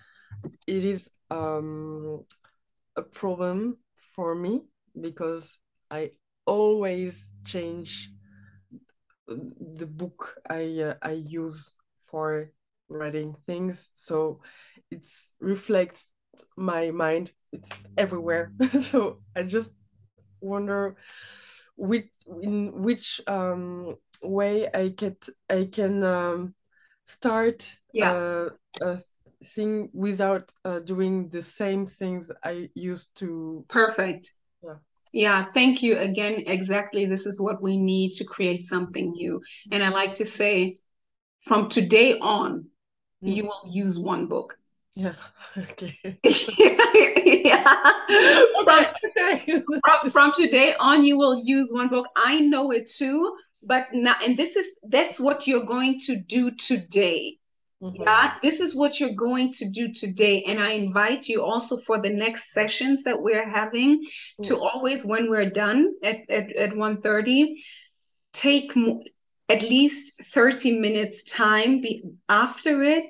[0.66, 2.24] it is um
[2.96, 3.78] a problem
[4.14, 4.62] for me
[5.00, 5.58] because
[5.90, 6.12] I
[6.46, 8.10] always change
[9.30, 11.74] the book I uh, I use
[12.10, 12.50] for
[12.88, 14.40] writing things so
[14.90, 16.12] it's reflects
[16.56, 19.72] my mind it's everywhere so I just
[20.40, 20.96] wonder
[21.76, 22.10] which
[22.42, 26.54] in which um way I get I can um
[27.04, 28.12] start yeah.
[28.12, 28.48] uh,
[28.82, 28.98] a
[29.42, 33.64] thing without uh, doing the same things I used to.
[33.68, 34.32] Perfect.
[34.62, 34.74] Yeah.
[35.12, 36.44] Yeah, thank you again.
[36.46, 37.06] Exactly.
[37.06, 39.42] This is what we need to create something new.
[39.72, 40.78] And I like to say,
[41.38, 42.66] from today on,
[43.24, 43.34] mm.
[43.34, 44.56] you will use one book.
[44.94, 45.14] Yeah.
[45.56, 45.98] Okay.
[47.44, 47.64] yeah.
[48.64, 48.86] From,
[49.84, 52.06] from, from today on, you will use one book.
[52.16, 56.52] I know it too, but now, and this is that's what you're going to do
[56.52, 57.38] today.
[57.82, 58.02] Mm-hmm.
[58.02, 60.42] Yeah, this is what you're going to do today.
[60.46, 64.42] And I invite you also for the next sessions that we're having mm-hmm.
[64.42, 67.54] to always, when we're done at, at, at 1.30,
[68.34, 68.72] take
[69.48, 73.06] at least 30 minutes time be, after it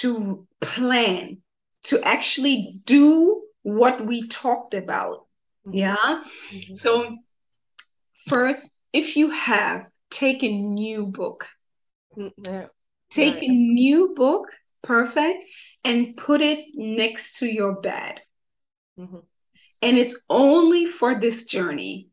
[0.00, 1.38] to plan,
[1.84, 5.26] to actually do what we talked about.
[5.66, 5.78] Mm-hmm.
[5.78, 5.96] Yeah.
[5.96, 6.74] Mm-hmm.
[6.74, 7.16] So
[8.28, 11.46] first, if you have, take a new book.
[12.44, 12.66] Yeah
[13.12, 13.42] Take right.
[13.42, 14.48] a new book,
[14.82, 15.44] perfect,
[15.84, 18.20] and put it next to your bed.
[18.98, 19.18] Mm-hmm.
[19.82, 22.08] And it's only for this journey.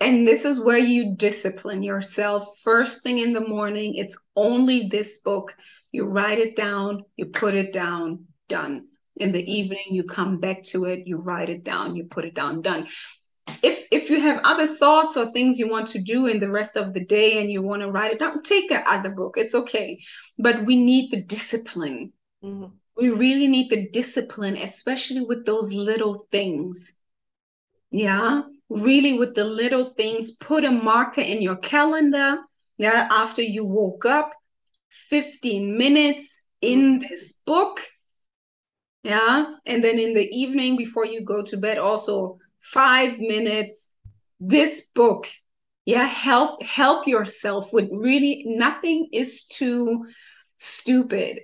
[0.00, 2.58] And this is where you discipline yourself.
[2.62, 5.54] First thing in the morning, it's only this book.
[5.92, 8.86] You write it down, you put it down, done.
[9.16, 12.34] In the evening, you come back to it, you write it down, you put it
[12.34, 12.86] down, done
[13.62, 16.76] if if you have other thoughts or things you want to do in the rest
[16.76, 19.34] of the day and you want to write it down take a other book.
[19.36, 19.98] It's okay.
[20.38, 22.12] But we need the discipline.
[22.42, 22.72] Mm-hmm.
[22.96, 26.96] we really need the discipline especially with those little things.
[27.90, 28.42] Yeah?
[28.70, 32.38] Really with the little things put a marker in your calendar
[32.78, 34.32] yeah after you woke up
[34.88, 37.80] 15 minutes in this book
[39.02, 39.54] yeah?
[39.66, 43.94] And then in the evening before you go to bed also five minutes,
[44.38, 45.26] this book.
[45.86, 50.06] Yeah, help help yourself with really nothing is too
[50.56, 51.40] stupid.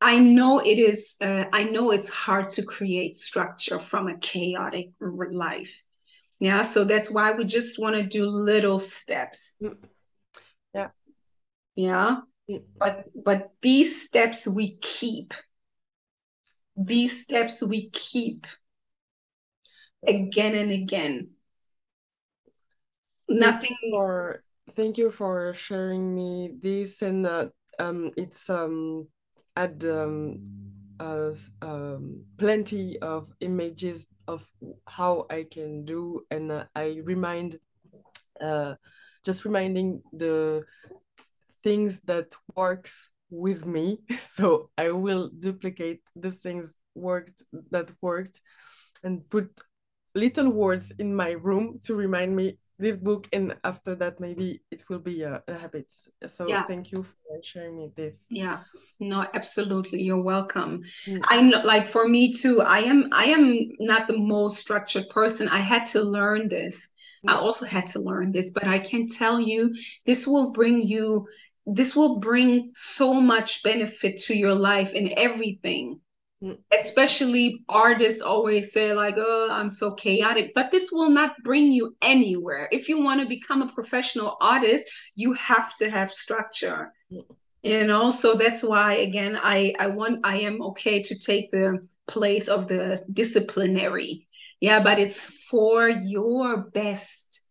[0.00, 1.16] I know it is.
[1.20, 5.82] Uh, I know it's hard to create structure from a chaotic life.
[6.38, 9.56] Yeah, so that's why we just want to do little steps.
[9.62, 9.76] Mm.
[10.74, 10.88] Yeah.
[11.74, 12.20] Yeah.
[12.50, 12.62] Mm.
[12.78, 15.32] But but these steps we keep.
[16.76, 18.46] These steps we keep
[20.06, 21.30] again and again.
[23.28, 27.46] Nothing thank for thank you for sharing me this and uh,
[27.78, 29.06] um it's um
[29.56, 30.40] add um
[30.98, 31.32] uh,
[31.62, 34.48] um plenty of images of
[34.88, 37.58] how I can do and uh, I remind
[38.40, 38.74] uh
[39.24, 40.64] just reminding the
[41.62, 48.40] things that works with me so I will duplicate the things worked that worked
[49.02, 49.60] and put
[50.16, 54.84] little words in my room to remind me this book and after that maybe it
[54.88, 55.92] will be a, a habit.
[56.26, 56.64] So yeah.
[56.64, 58.26] thank you for sharing me this.
[58.30, 58.60] Yeah.
[59.00, 60.02] No absolutely.
[60.02, 60.82] You're welcome.
[61.06, 61.20] Mm.
[61.28, 65.48] i know like for me too i am i am not the most structured person.
[65.48, 66.92] I had to learn this.
[67.24, 67.32] Mm.
[67.32, 71.26] i also had to learn this but i can tell you this will bring you
[71.66, 76.00] this will bring so much benefit to your life in everything
[76.72, 80.52] especially artists always say like oh i'm so chaotic.
[80.54, 82.68] But this will not bring you anywhere.
[82.70, 86.92] If you want to become a professional artist you have to have structure.
[87.62, 91.86] You know so that's why again i i want i am okay to take the
[92.06, 94.28] place of the disciplinary.
[94.60, 97.42] Yeah but it's for your best.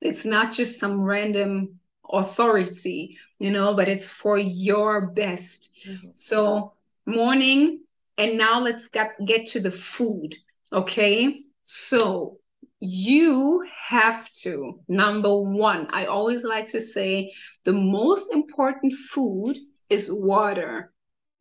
[0.00, 1.80] It's not just some random
[2.12, 5.72] authority you know but it's for your best.
[5.88, 6.08] Mm-hmm.
[6.14, 6.74] so
[7.06, 7.80] morning
[8.18, 10.34] and now let's get, get to the food.
[10.72, 11.40] Okay.
[11.62, 12.38] So
[12.80, 17.32] you have to, number one, I always like to say
[17.64, 19.56] the most important food
[19.88, 20.92] is water.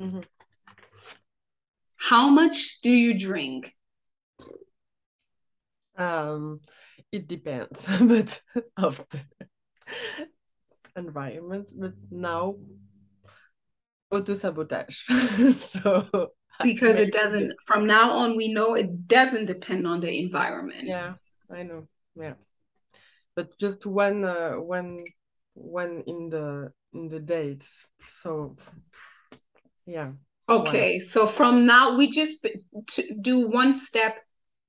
[0.02, 0.22] Mm-hmm.
[1.98, 3.74] How much do you drink?
[5.96, 6.62] Um,
[7.12, 8.42] it depends, but
[8.78, 9.20] of the
[10.96, 11.72] environment.
[11.78, 12.56] But now,
[14.12, 15.04] auto sabotage.
[15.56, 16.32] so
[16.64, 17.54] because it doesn't.
[17.66, 20.88] From now on, we know it doesn't depend on the environment.
[20.88, 21.14] Yeah,
[21.52, 21.88] I know.
[22.16, 22.34] Yeah,
[23.36, 25.00] but just one, uh, one,
[25.54, 27.88] one in the in the dates.
[28.00, 28.56] So,
[29.86, 30.12] yeah.
[30.50, 32.46] Okay, so from now we just
[33.22, 34.18] do one step,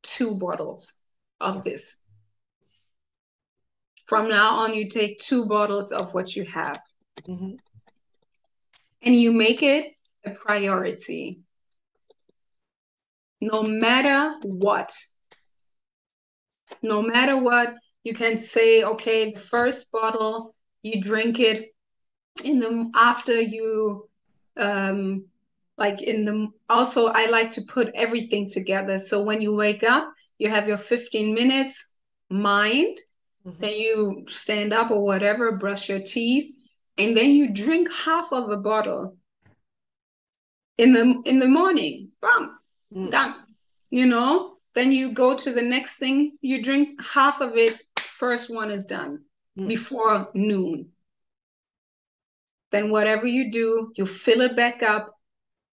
[0.02, 1.02] two bottles
[1.40, 2.06] of this.
[4.04, 6.80] From now on, you take two bottles of what you have.
[7.26, 7.56] Mm-hmm.
[9.02, 11.40] And you make it a priority.
[13.44, 14.90] No matter what.
[16.80, 21.74] No matter what, you can say, okay, the first bottle, you drink it
[22.42, 24.08] in the after you
[24.56, 25.24] um
[25.76, 28.98] like in the also I like to put everything together.
[28.98, 31.96] So when you wake up, you have your 15 minutes
[32.30, 32.96] mind,
[33.46, 33.58] mm-hmm.
[33.58, 36.54] then you stand up or whatever, brush your teeth,
[36.96, 39.16] and then you drink half of a bottle
[40.78, 42.10] in the in the morning.
[42.20, 42.58] Bam,
[42.94, 43.10] mm.
[43.10, 43.34] done.
[43.90, 48.52] You know, then you go to the next thing, you drink half of it, first
[48.52, 49.20] one is done
[49.58, 49.68] mm.
[49.68, 50.90] before noon.
[52.72, 55.14] Then whatever you do, you fill it back up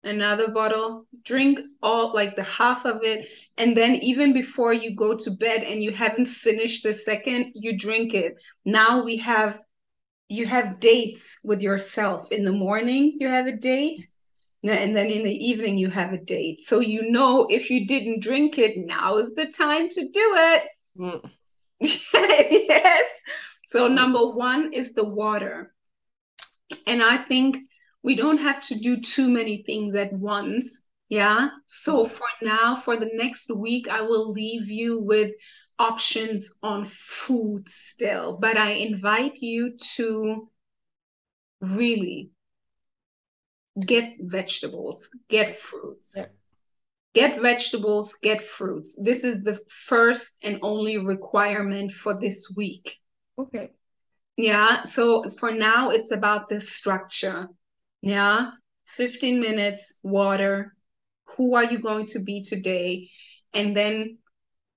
[0.04, 5.16] another bottle, drink all like the half of it, and then even before you go
[5.16, 8.42] to bed and you haven't finished the second, you drink it.
[8.66, 9.62] Now we have
[10.28, 12.32] you have dates with yourself.
[12.32, 14.00] In the morning, you have a date,
[14.64, 16.62] and then in the evening, you have a date.
[16.62, 20.64] So you know if you didn't drink it, now is the time to do it.
[20.98, 21.30] Mm.
[21.82, 23.22] yes.
[23.64, 25.74] So number one is the water.
[26.86, 27.58] And I think
[28.04, 30.90] we don't have to do too many things at once.
[31.10, 31.50] Yeah.
[31.66, 32.14] So mm-hmm.
[32.14, 35.32] for now, for the next week, I will leave you with
[35.80, 40.50] options on food still, but I invite you to
[41.62, 42.30] really
[43.86, 46.16] get vegetables, get fruits.
[46.18, 46.26] Yeah.
[47.14, 48.98] Get vegetables, get fruits.
[49.04, 53.00] This is the first and only requirement for this week.
[53.38, 53.72] Okay.
[54.38, 54.84] Yeah.
[54.84, 57.48] So for now, it's about the structure.
[58.02, 58.52] Yeah.
[58.86, 60.76] 15 minutes, water.
[61.38, 63.10] Who are you going to be today?
[63.54, 64.18] And then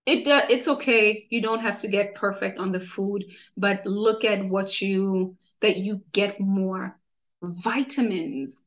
[0.07, 1.27] it uh, it's okay.
[1.31, 3.25] You don't have to get perfect on the food,
[3.57, 6.99] but look at what you that you get more
[7.43, 8.64] vitamins.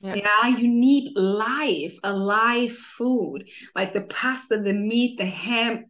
[0.00, 0.14] Yeah.
[0.14, 5.86] yeah, you need life, a live food like the pasta, the meat, the ham.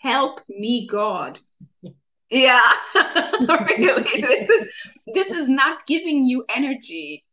[0.00, 1.38] Help me, God.
[2.30, 2.62] Yeah,
[3.76, 4.04] really.
[4.22, 4.68] This is
[5.12, 7.26] this is not giving you energy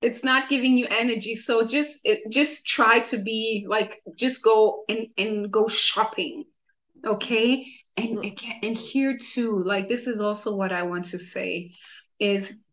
[0.00, 4.84] it's not giving you energy so just it, just try to be like just go
[4.88, 6.44] and and go shopping
[7.04, 7.66] okay
[7.96, 8.54] and mm.
[8.62, 11.72] and here too like this is also what i want to say
[12.18, 12.64] is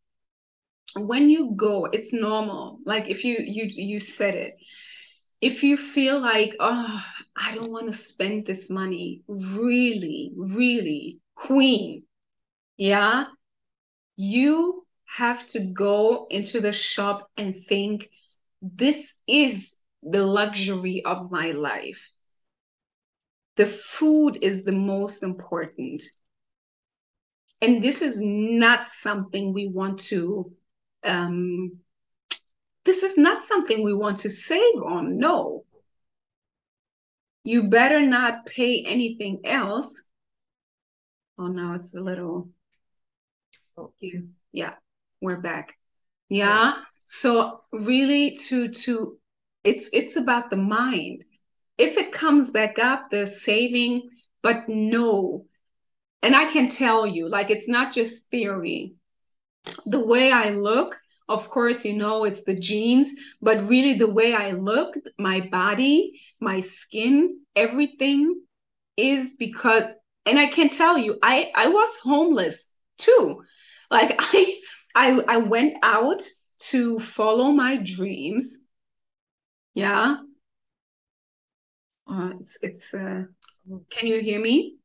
[0.98, 4.56] when you go it's normal like if you you you said it
[5.42, 7.04] if you feel like oh
[7.36, 12.04] i don't want to spend this money really really queen
[12.78, 13.26] yeah
[14.18, 18.10] you have to go into the shop and think,
[18.62, 22.10] this is the luxury of my life.
[23.56, 26.04] The food is the most important.
[27.62, 30.52] And this is not something we want to,
[31.06, 31.80] um,
[32.84, 35.18] this is not something we want to save on.
[35.18, 35.66] No.
[37.44, 40.10] You better not pay anything else.
[41.38, 42.50] Oh, now it's a little.
[43.78, 43.92] Oh,
[44.54, 44.74] yeah
[45.22, 45.78] we're back
[46.30, 46.46] yeah?
[46.48, 49.18] yeah so really to to
[49.66, 51.26] it's it's about the mind
[51.78, 54.10] if it comes back up the saving
[54.42, 55.46] but no
[56.24, 58.94] and i can tell you like it's not just theory
[59.86, 61.00] the way i look
[61.30, 66.12] of course you know it's the genes but really the way i look my body
[66.40, 68.42] my skin everything
[68.98, 69.88] is because
[70.26, 73.42] and i can tell you i i was homeless too
[73.92, 74.60] like i
[74.96, 76.22] I I went out
[76.70, 78.66] to follow my dreams.
[79.74, 80.18] Yeah.
[82.08, 83.24] Uh, it's it's uh
[83.90, 84.78] can you hear me?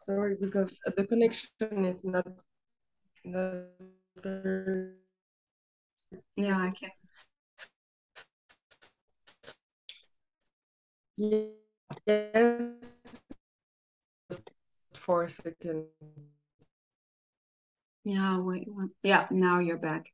[0.00, 2.26] Sorry, because the connection is not,
[3.24, 3.66] not
[4.16, 4.94] very...
[6.36, 6.90] Yeah, I can.
[11.16, 12.80] Yes
[14.94, 15.86] for a second.
[18.04, 18.90] Yeah, wait, wait.
[19.02, 20.12] Yeah, now you're back.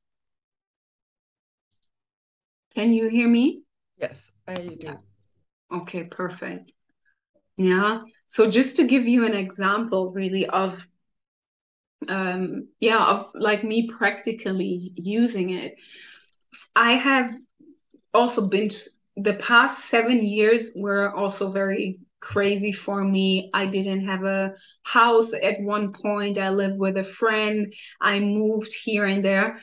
[2.75, 3.63] Can you hear me?
[3.99, 4.77] Yes, I do.
[4.81, 4.97] Yeah.
[5.73, 6.73] Okay, perfect.
[7.57, 8.03] Yeah.
[8.27, 10.87] So just to give you an example really of
[12.09, 15.75] um yeah, of like me practically using it.
[16.75, 17.35] I have
[18.15, 18.71] also been
[19.17, 23.51] the past seven years were also very crazy for me.
[23.55, 24.55] I didn't have a
[24.85, 26.39] house at one point.
[26.39, 27.73] I lived with a friend.
[28.01, 29.61] I moved here and there.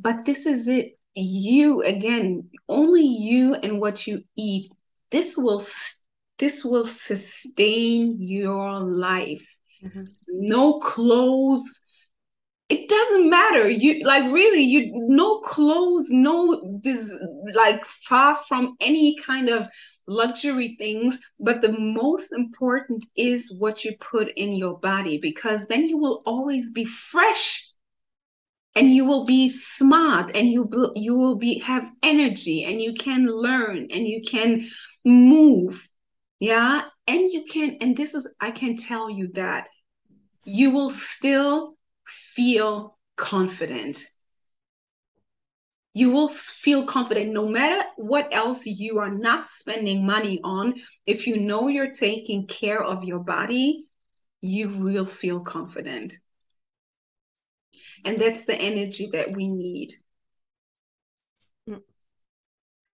[0.00, 0.98] But this is it.
[1.14, 4.70] You again, only you and what you eat.
[5.10, 5.60] This will
[6.38, 9.46] this will sustain your life.
[9.84, 10.04] Mm-hmm.
[10.28, 11.88] No clothes,
[12.68, 17.14] it doesn't matter you like really you no clothes no this
[17.54, 19.66] like far from any kind of
[20.06, 25.88] luxury things but the most important is what you put in your body because then
[25.88, 27.70] you will always be fresh
[28.74, 33.26] and you will be smart and you you will be have energy and you can
[33.26, 34.66] learn and you can
[35.04, 35.88] move
[36.40, 39.66] yeah and you can and this is i can tell you that
[40.44, 41.76] you will still
[42.06, 43.98] feel confident.
[45.92, 50.74] You will feel confident no matter what else you are not spending money on.
[51.06, 53.84] If you know you're taking care of your body,
[54.40, 56.14] you will feel confident.
[58.04, 59.92] And that's the energy that we need.
[61.68, 61.82] Mm.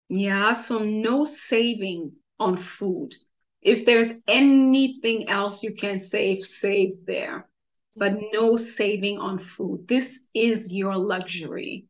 [0.10, 3.16] Yeah, so no saving on food.
[3.62, 7.48] If there's anything else you can save, save there
[7.96, 9.88] but no saving on food.
[9.88, 11.86] This is your luxury.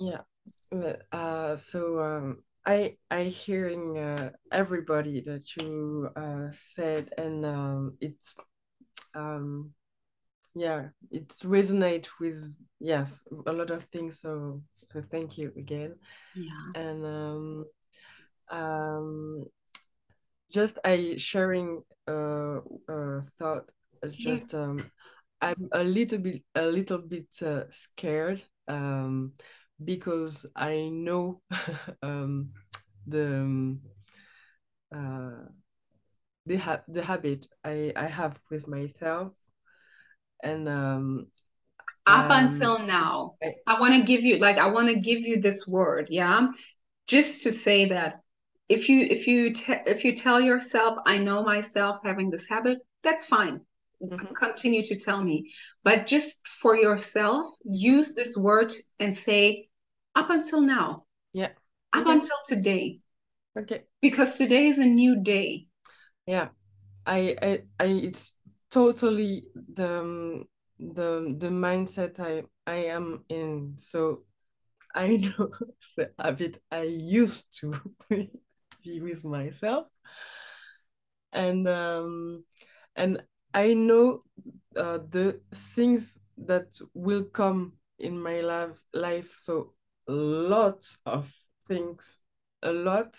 [0.00, 0.22] Yeah.
[1.12, 8.34] Uh, so um, I I hearing uh, everybody that you uh, said, and um, it's
[9.14, 9.72] um,
[10.54, 14.20] yeah, it resonate with yes a lot of things.
[14.20, 14.62] So
[14.92, 15.96] so thank you again.
[16.34, 16.82] Yeah.
[16.82, 17.64] And um,
[18.50, 19.44] um,
[20.50, 23.70] just I sharing uh, uh thought
[24.10, 24.54] just yes.
[24.54, 24.90] um,
[25.40, 29.32] I'm a little bit a little bit uh, scared um,
[29.82, 31.42] because I know
[32.02, 32.50] um,
[33.06, 33.80] the um,
[34.94, 35.46] uh,
[36.46, 39.34] the ha- the habit I I have with myself,
[40.42, 41.26] and um,
[42.06, 45.20] up um, until now, I, I want to give you like I want to give
[45.20, 46.48] you this word, yeah,
[47.06, 48.22] just to say that
[48.68, 52.78] if you if you te- if you tell yourself I know myself having this habit,
[53.02, 53.60] that's fine
[54.02, 54.32] mm-hmm.
[54.34, 55.50] continue to tell me.
[55.84, 59.68] But just for yourself, use this word and say,
[60.14, 61.04] up until now.
[61.32, 61.50] Yeah.
[61.92, 62.12] Up okay.
[62.12, 63.00] until today.
[63.58, 63.82] Okay.
[64.00, 65.66] Because today is a new day.
[66.26, 66.48] Yeah.
[67.06, 68.34] I, I, I it's
[68.70, 70.44] totally the um,
[70.78, 73.74] the the mindset I I am in.
[73.78, 74.24] So
[74.94, 75.50] I know
[75.96, 77.74] the habit I used to
[78.82, 79.86] be with myself.
[81.32, 82.44] And um
[82.96, 83.22] and
[83.54, 84.22] I know
[84.76, 89.36] uh, the things that will come in my life, life.
[89.42, 89.72] So
[90.06, 91.34] lots of
[91.68, 92.20] things,
[92.62, 93.16] a lot.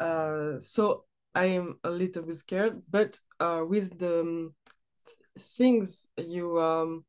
[0.00, 1.04] Uh, so
[1.34, 4.54] I am a little bit scared, but uh, with the um,
[5.38, 7.04] things you um,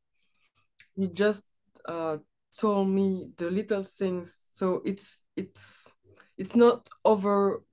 [0.95, 1.45] you just
[1.87, 2.17] uh,
[2.57, 5.93] told me the little things, so it's it's
[6.37, 7.63] it's not over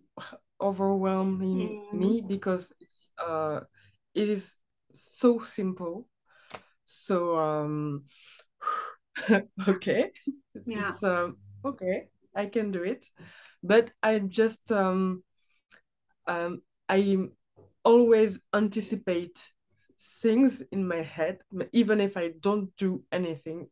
[0.61, 1.93] overwhelming mm.
[1.93, 3.61] me because it's uh
[4.15, 4.57] it is
[4.93, 6.09] so simple.
[6.85, 8.05] So um
[9.69, 10.11] okay.
[10.67, 10.89] Yeah.
[10.89, 12.09] It's um okay.
[12.35, 13.07] I can do it.
[13.63, 15.23] But i just um
[16.27, 17.19] um i
[17.85, 19.53] always anticipate
[19.99, 21.39] things in my head
[21.73, 23.69] even if i don't do anything.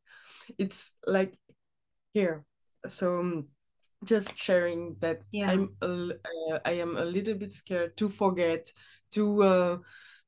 [0.59, 1.39] It's like
[2.13, 2.45] here.
[2.87, 3.49] So um,
[4.05, 5.51] just sharing that yeah.
[5.51, 6.09] i'm uh,
[6.65, 8.71] i am a little bit scared to forget
[9.11, 9.79] to uh,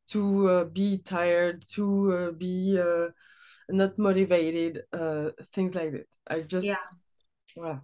[0.09, 3.09] to uh, be tired, to uh, be uh,
[3.68, 6.07] not motivated, uh, things like that.
[6.29, 6.77] I just yeah.
[7.57, 7.81] Wow.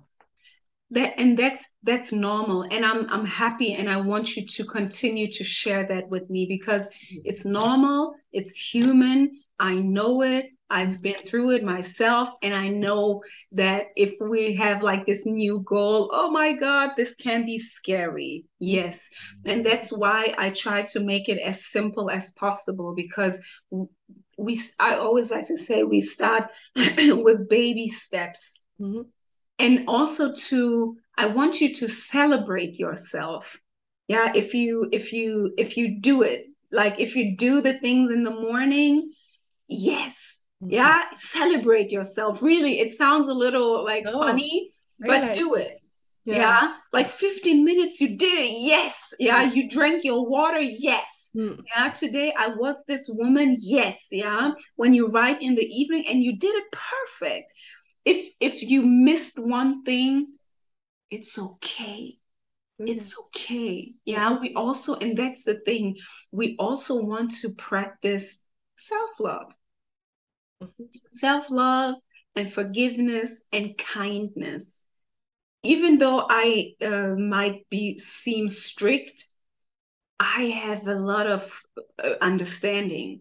[0.90, 5.26] That and that's that's normal, and I'm I'm happy, and I want you to continue
[5.32, 6.90] to share that with me because
[7.24, 9.40] it's normal, it's human.
[9.58, 10.50] I know it.
[10.72, 15.60] I've been through it myself, and I know that if we have like this new
[15.60, 18.46] goal, oh my God, this can be scary.
[18.58, 19.10] Yes.
[19.44, 23.46] And that's why I try to make it as simple as possible because
[24.38, 26.44] we, I always like to say, we start
[26.74, 28.64] with baby steps.
[28.80, 29.02] Mm-hmm.
[29.58, 33.60] And also to, I want you to celebrate yourself.
[34.08, 34.32] Yeah.
[34.34, 38.24] If you, if you, if you do it, like if you do the things in
[38.24, 39.12] the morning,
[39.68, 40.41] yes.
[40.66, 42.42] Yeah celebrate yourself.
[42.42, 45.78] Really it sounds a little like no, funny but do it.
[46.24, 46.36] Yeah.
[46.36, 46.76] yeah.
[46.92, 49.14] like 15 minutes you did it yes.
[49.18, 49.54] Yeah mm.
[49.56, 51.32] you drank your water yes.
[51.36, 51.64] Mm.
[51.74, 54.08] yeah today i was this woman yes.
[54.12, 57.52] Yeah when you write in the evening and you did it perfect.
[58.04, 60.28] If if you missed one thing
[61.10, 62.18] it's okay.
[62.78, 63.92] It's okay.
[64.04, 65.96] Yeah we also and that's the thing
[66.30, 68.46] we also want to practice
[68.76, 69.52] self-love
[70.62, 70.84] mm-hmm.
[71.10, 71.94] self-love
[72.36, 74.86] and forgiveness and kindness.
[75.62, 79.26] Even though i uh, might be seem strict
[80.18, 81.60] i have a lot of
[82.02, 83.20] uh, understanding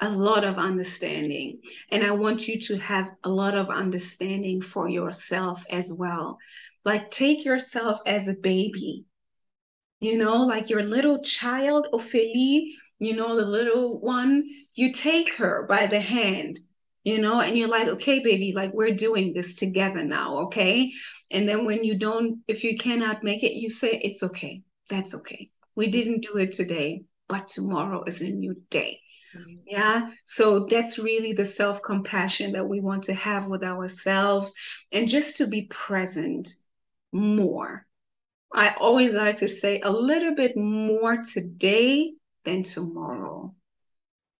[0.00, 1.60] a lot of understanding.
[1.90, 6.38] And i want you to have a lot of understanding for yourself as well.
[6.84, 9.04] Like take yourself as a baby,
[10.00, 15.66] you know, like your little child, Ophélie, you know, the little one, you take her
[15.68, 16.56] by the hand,
[17.02, 20.92] you know, and you're like, okay, baby, like we're doing this together now, okay?
[21.30, 24.62] And then when you don't, if you cannot make it, you say, it's okay.
[24.88, 25.50] That's okay.
[25.74, 29.00] We didn't do it today, but tomorrow is a new day.
[29.36, 29.54] Mm-hmm.
[29.66, 30.10] Yeah.
[30.24, 34.54] So that's really the self compassion that we want to have with ourselves
[34.92, 36.48] and just to be present
[37.12, 37.86] more.
[38.52, 42.12] I always like to say a little bit more today
[42.44, 43.54] than tomorrow.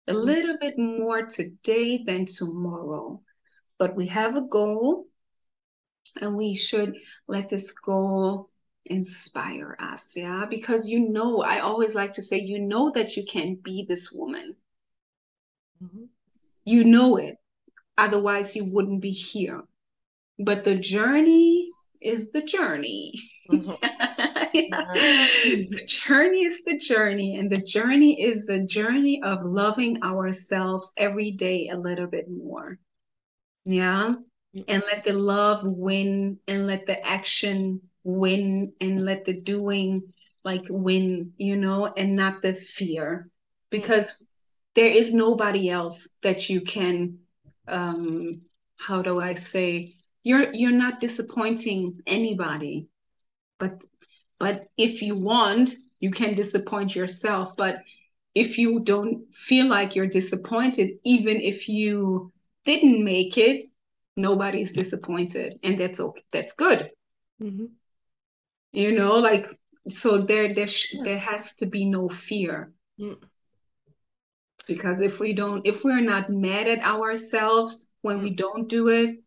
[0.07, 0.20] A mm-hmm.
[0.20, 3.20] little bit more today than tomorrow.
[3.78, 5.07] But we have a goal,
[6.20, 6.96] and we should
[7.26, 8.50] let this goal
[8.86, 10.14] inspire us.
[10.16, 10.44] Yeah.
[10.48, 14.12] Because you know, I always like to say, you know that you can be this
[14.12, 14.55] woman.
[15.82, 16.05] Mm-hmm.
[16.64, 17.36] You know it.
[17.96, 19.62] Otherwise, you wouldn't be here.
[20.38, 23.14] But the journey is the journey.
[23.50, 23.84] Mm-hmm.
[24.55, 31.32] the journey is the journey, and the journey is the journey of loving ourselves every
[31.32, 32.78] day a little bit more.
[33.64, 34.14] Yeah.
[34.68, 40.12] And let the love win and let the action win and let the doing
[40.44, 43.28] like win, you know, and not the fear.
[43.70, 44.24] Because
[44.76, 47.18] there is nobody else that you can
[47.66, 48.42] um
[48.76, 52.86] how do I say you're you're not disappointing anybody
[53.59, 53.82] but
[54.45, 57.76] but if you want you can disappoint yourself but
[58.34, 62.30] if you don't feel like you're disappointed even if you
[62.66, 63.70] didn't make it
[64.16, 66.90] nobody's disappointed and that's okay that's good
[67.42, 67.66] mm-hmm.
[68.72, 69.47] you know like
[69.88, 72.70] so there there sh- there has to be no fear
[73.01, 73.16] mm.
[74.66, 78.24] because if we don't if we're not mad at ourselves when mm.
[78.24, 79.24] we don't do it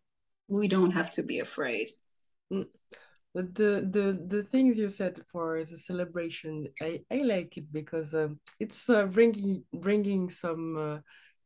[0.48, 1.92] we don't have to be afraid.
[2.52, 2.68] Mm.
[3.34, 8.16] But the the the things you said for the celebration, I, I like it because
[8.16, 10.98] um, it's uh, bringing bringing some uh,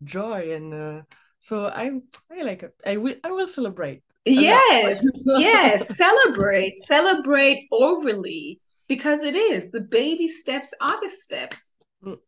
[0.04, 1.02] joy and uh,
[1.40, 1.92] so I
[2.32, 2.74] I like it.
[2.86, 4.04] I will I will celebrate.
[4.24, 11.78] Yes, yes, celebrate, celebrate overly because it is the baby steps are the steps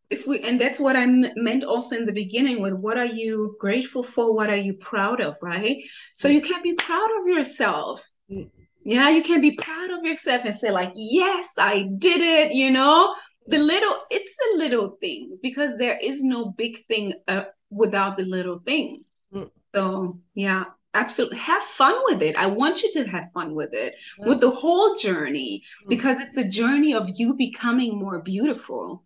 [0.08, 1.04] if we and that's what i
[1.36, 5.20] meant also in the beginning with what are you grateful for what are you proud
[5.20, 5.76] of right
[6.14, 8.48] so you can be proud of yourself mm.
[8.84, 12.70] Yeah you can be proud of yourself and say like yes i did it you
[12.70, 13.14] know
[13.46, 18.24] the little it's the little things because there is no big thing uh, without the
[18.24, 19.50] little thing mm.
[19.74, 20.64] so yeah
[20.94, 24.28] absolutely have fun with it i want you to have fun with it yeah.
[24.28, 25.88] with the whole journey mm.
[25.88, 29.02] because it's a journey of you becoming more beautiful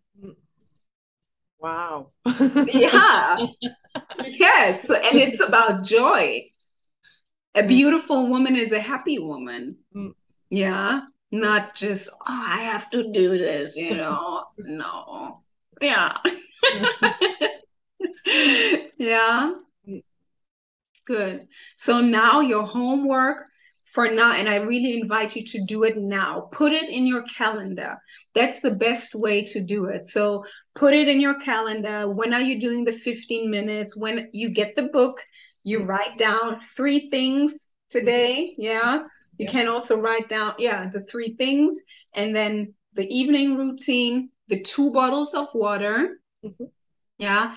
[1.61, 2.11] Wow.
[2.73, 3.37] yeah.
[4.27, 4.89] yes.
[4.89, 6.51] And it's about joy.
[7.55, 7.69] A mm.
[7.69, 9.77] beautiful woman is a happy woman.
[9.95, 10.15] Mm.
[10.51, 11.03] Yeah.
[11.31, 14.45] Not just, oh, I have to do this, you know.
[14.59, 15.43] no.
[15.81, 16.17] Yeah.
[18.97, 19.55] yeah.
[19.89, 20.03] Mm.
[21.07, 21.49] Good.
[21.77, 23.49] So now your homework
[23.93, 27.23] for now and i really invite you to do it now put it in your
[27.23, 27.97] calendar
[28.35, 30.45] that's the best way to do it so
[30.75, 34.77] put it in your calendar when are you doing the 15 minutes when you get
[34.77, 35.19] the book
[35.69, 38.99] you write down three things today yeah
[39.39, 39.53] you yes.
[39.53, 41.83] can also write down yeah the three things
[42.15, 46.65] and then the evening routine the two bottles of water mm-hmm.
[47.19, 47.55] yeah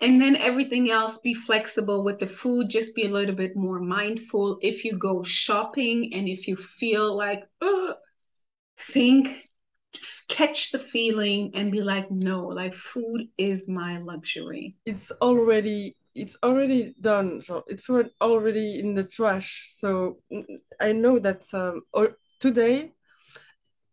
[0.00, 3.80] and then everything else be flexible with the food just be a little bit more
[3.80, 7.44] mindful if you go shopping and if you feel like
[8.78, 9.48] think
[10.28, 16.36] catch the feeling and be like no like food is my luxury it's already it's
[16.42, 17.88] already done it's
[18.20, 20.18] already in the trash so
[20.80, 21.82] i know that um
[22.40, 22.92] today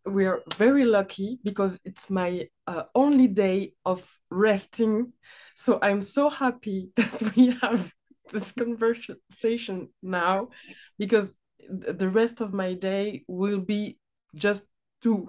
[0.06, 5.12] we are very lucky because it's my uh, only day of resting.
[5.54, 7.92] So I'm so happy that we have
[8.32, 10.48] this conversation now
[10.98, 11.34] because
[11.68, 13.98] the rest of my day will be
[14.34, 14.64] just
[15.02, 15.28] to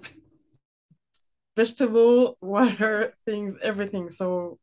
[1.55, 4.09] vegetable, water, things, everything.
[4.09, 4.59] So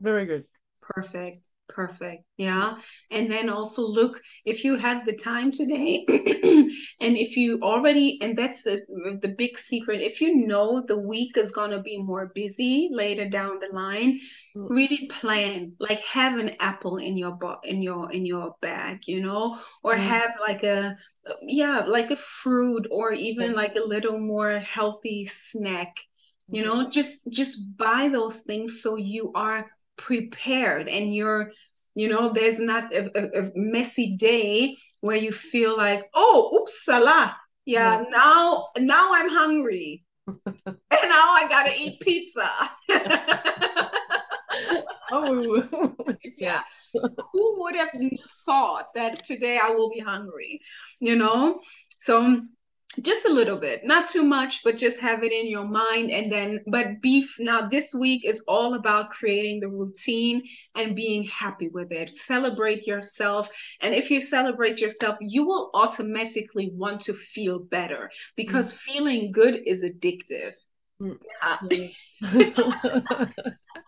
[0.00, 0.44] very good.
[0.80, 1.48] Perfect.
[1.68, 2.24] Perfect.
[2.38, 2.78] Yeah.
[3.10, 8.36] And then also look if you have the time today, and if you already, and
[8.36, 8.78] that's a,
[9.20, 13.28] the big secret, if you know the week is going to be more busy later
[13.28, 14.18] down the line,
[14.56, 14.66] mm.
[14.70, 19.58] really plan like have an apple in your in your in your bag you know
[19.82, 19.98] or mm.
[19.98, 20.96] have like a
[21.42, 25.96] yeah like a fruit or even like a little more healthy snack
[26.50, 31.52] you know just just buy those things so you are prepared and you're
[31.94, 36.84] you know there's not a, a, a messy day where you feel like oh oops
[36.84, 37.36] salah
[37.66, 38.04] yeah, yeah.
[38.10, 40.04] now now i'm hungry.
[40.66, 42.48] And now i gotta eat pizza.
[45.10, 45.94] Oh.
[46.36, 46.60] Yeah.
[47.32, 47.90] Who would have
[48.44, 50.60] thought that today i will be hungry
[51.00, 51.60] you know?
[51.98, 52.42] So
[53.02, 56.30] just a little bit not too much but just have it in your mind and
[56.30, 60.42] then but beef now this week is all about creating the routine
[60.74, 63.48] and being happy with it celebrate yourself
[63.82, 68.78] and if you celebrate yourself you will automatically want to feel better because mm.
[68.78, 70.52] feeling good is addictive
[71.00, 71.16] mm.
[72.22, 73.52] yeah.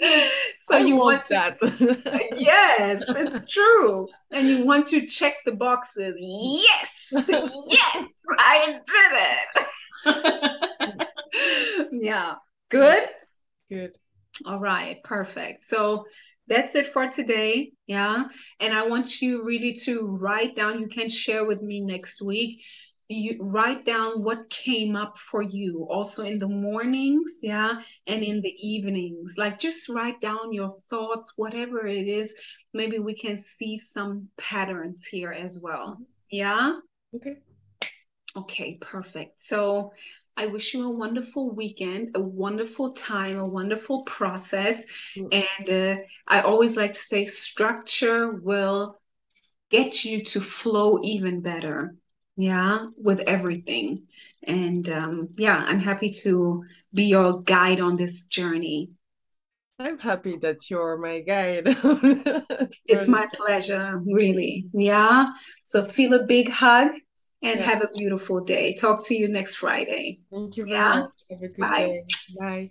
[0.56, 2.32] so I you want to, that.
[2.36, 4.08] Yes it's true.
[4.30, 6.16] And you want to check the boxes.
[6.18, 7.28] Yes
[7.66, 8.04] yes
[8.38, 9.12] i did
[10.06, 11.08] it.
[11.92, 12.34] Yeah.
[12.68, 13.08] Good?
[13.70, 13.96] Good.
[14.44, 15.64] All right perfect.
[15.64, 16.04] So
[16.48, 18.24] that's it for today yeah?
[18.60, 22.62] And i want you really to write down you can share with me next week
[23.08, 28.40] you write down what came up for you also in the mornings yeah and in
[28.40, 32.40] the evenings like just write down your thoughts whatever it is
[32.74, 36.02] maybe we can see some patterns here as well mm-hmm.
[36.30, 36.72] yeah
[37.14, 37.36] okay
[38.36, 39.92] okay perfect so
[40.38, 44.86] I wish you a wonderful weekend, a wonderful time, a wonderful process.
[45.16, 45.46] Mm.
[45.58, 49.00] And uh, I always like to say structure will
[49.70, 51.96] get you to flow even better
[52.36, 54.02] yeah with everything.
[54.42, 56.64] And um, yeah i'm happy to
[56.94, 58.90] be your guide on this journey.
[59.78, 61.66] I'm happy that you're my guide.
[62.86, 64.68] It's my pleasure really.
[64.72, 65.32] Yeah.
[65.64, 66.94] So feel a big hug
[67.42, 67.66] and yeah.
[67.66, 68.74] have a beautiful day.
[68.74, 70.20] Talk to you next friday.
[70.32, 71.00] Thank you very yeah?
[71.00, 71.10] much.
[71.30, 71.78] Have a good Bye.
[71.78, 72.04] day.
[72.38, 72.68] Bye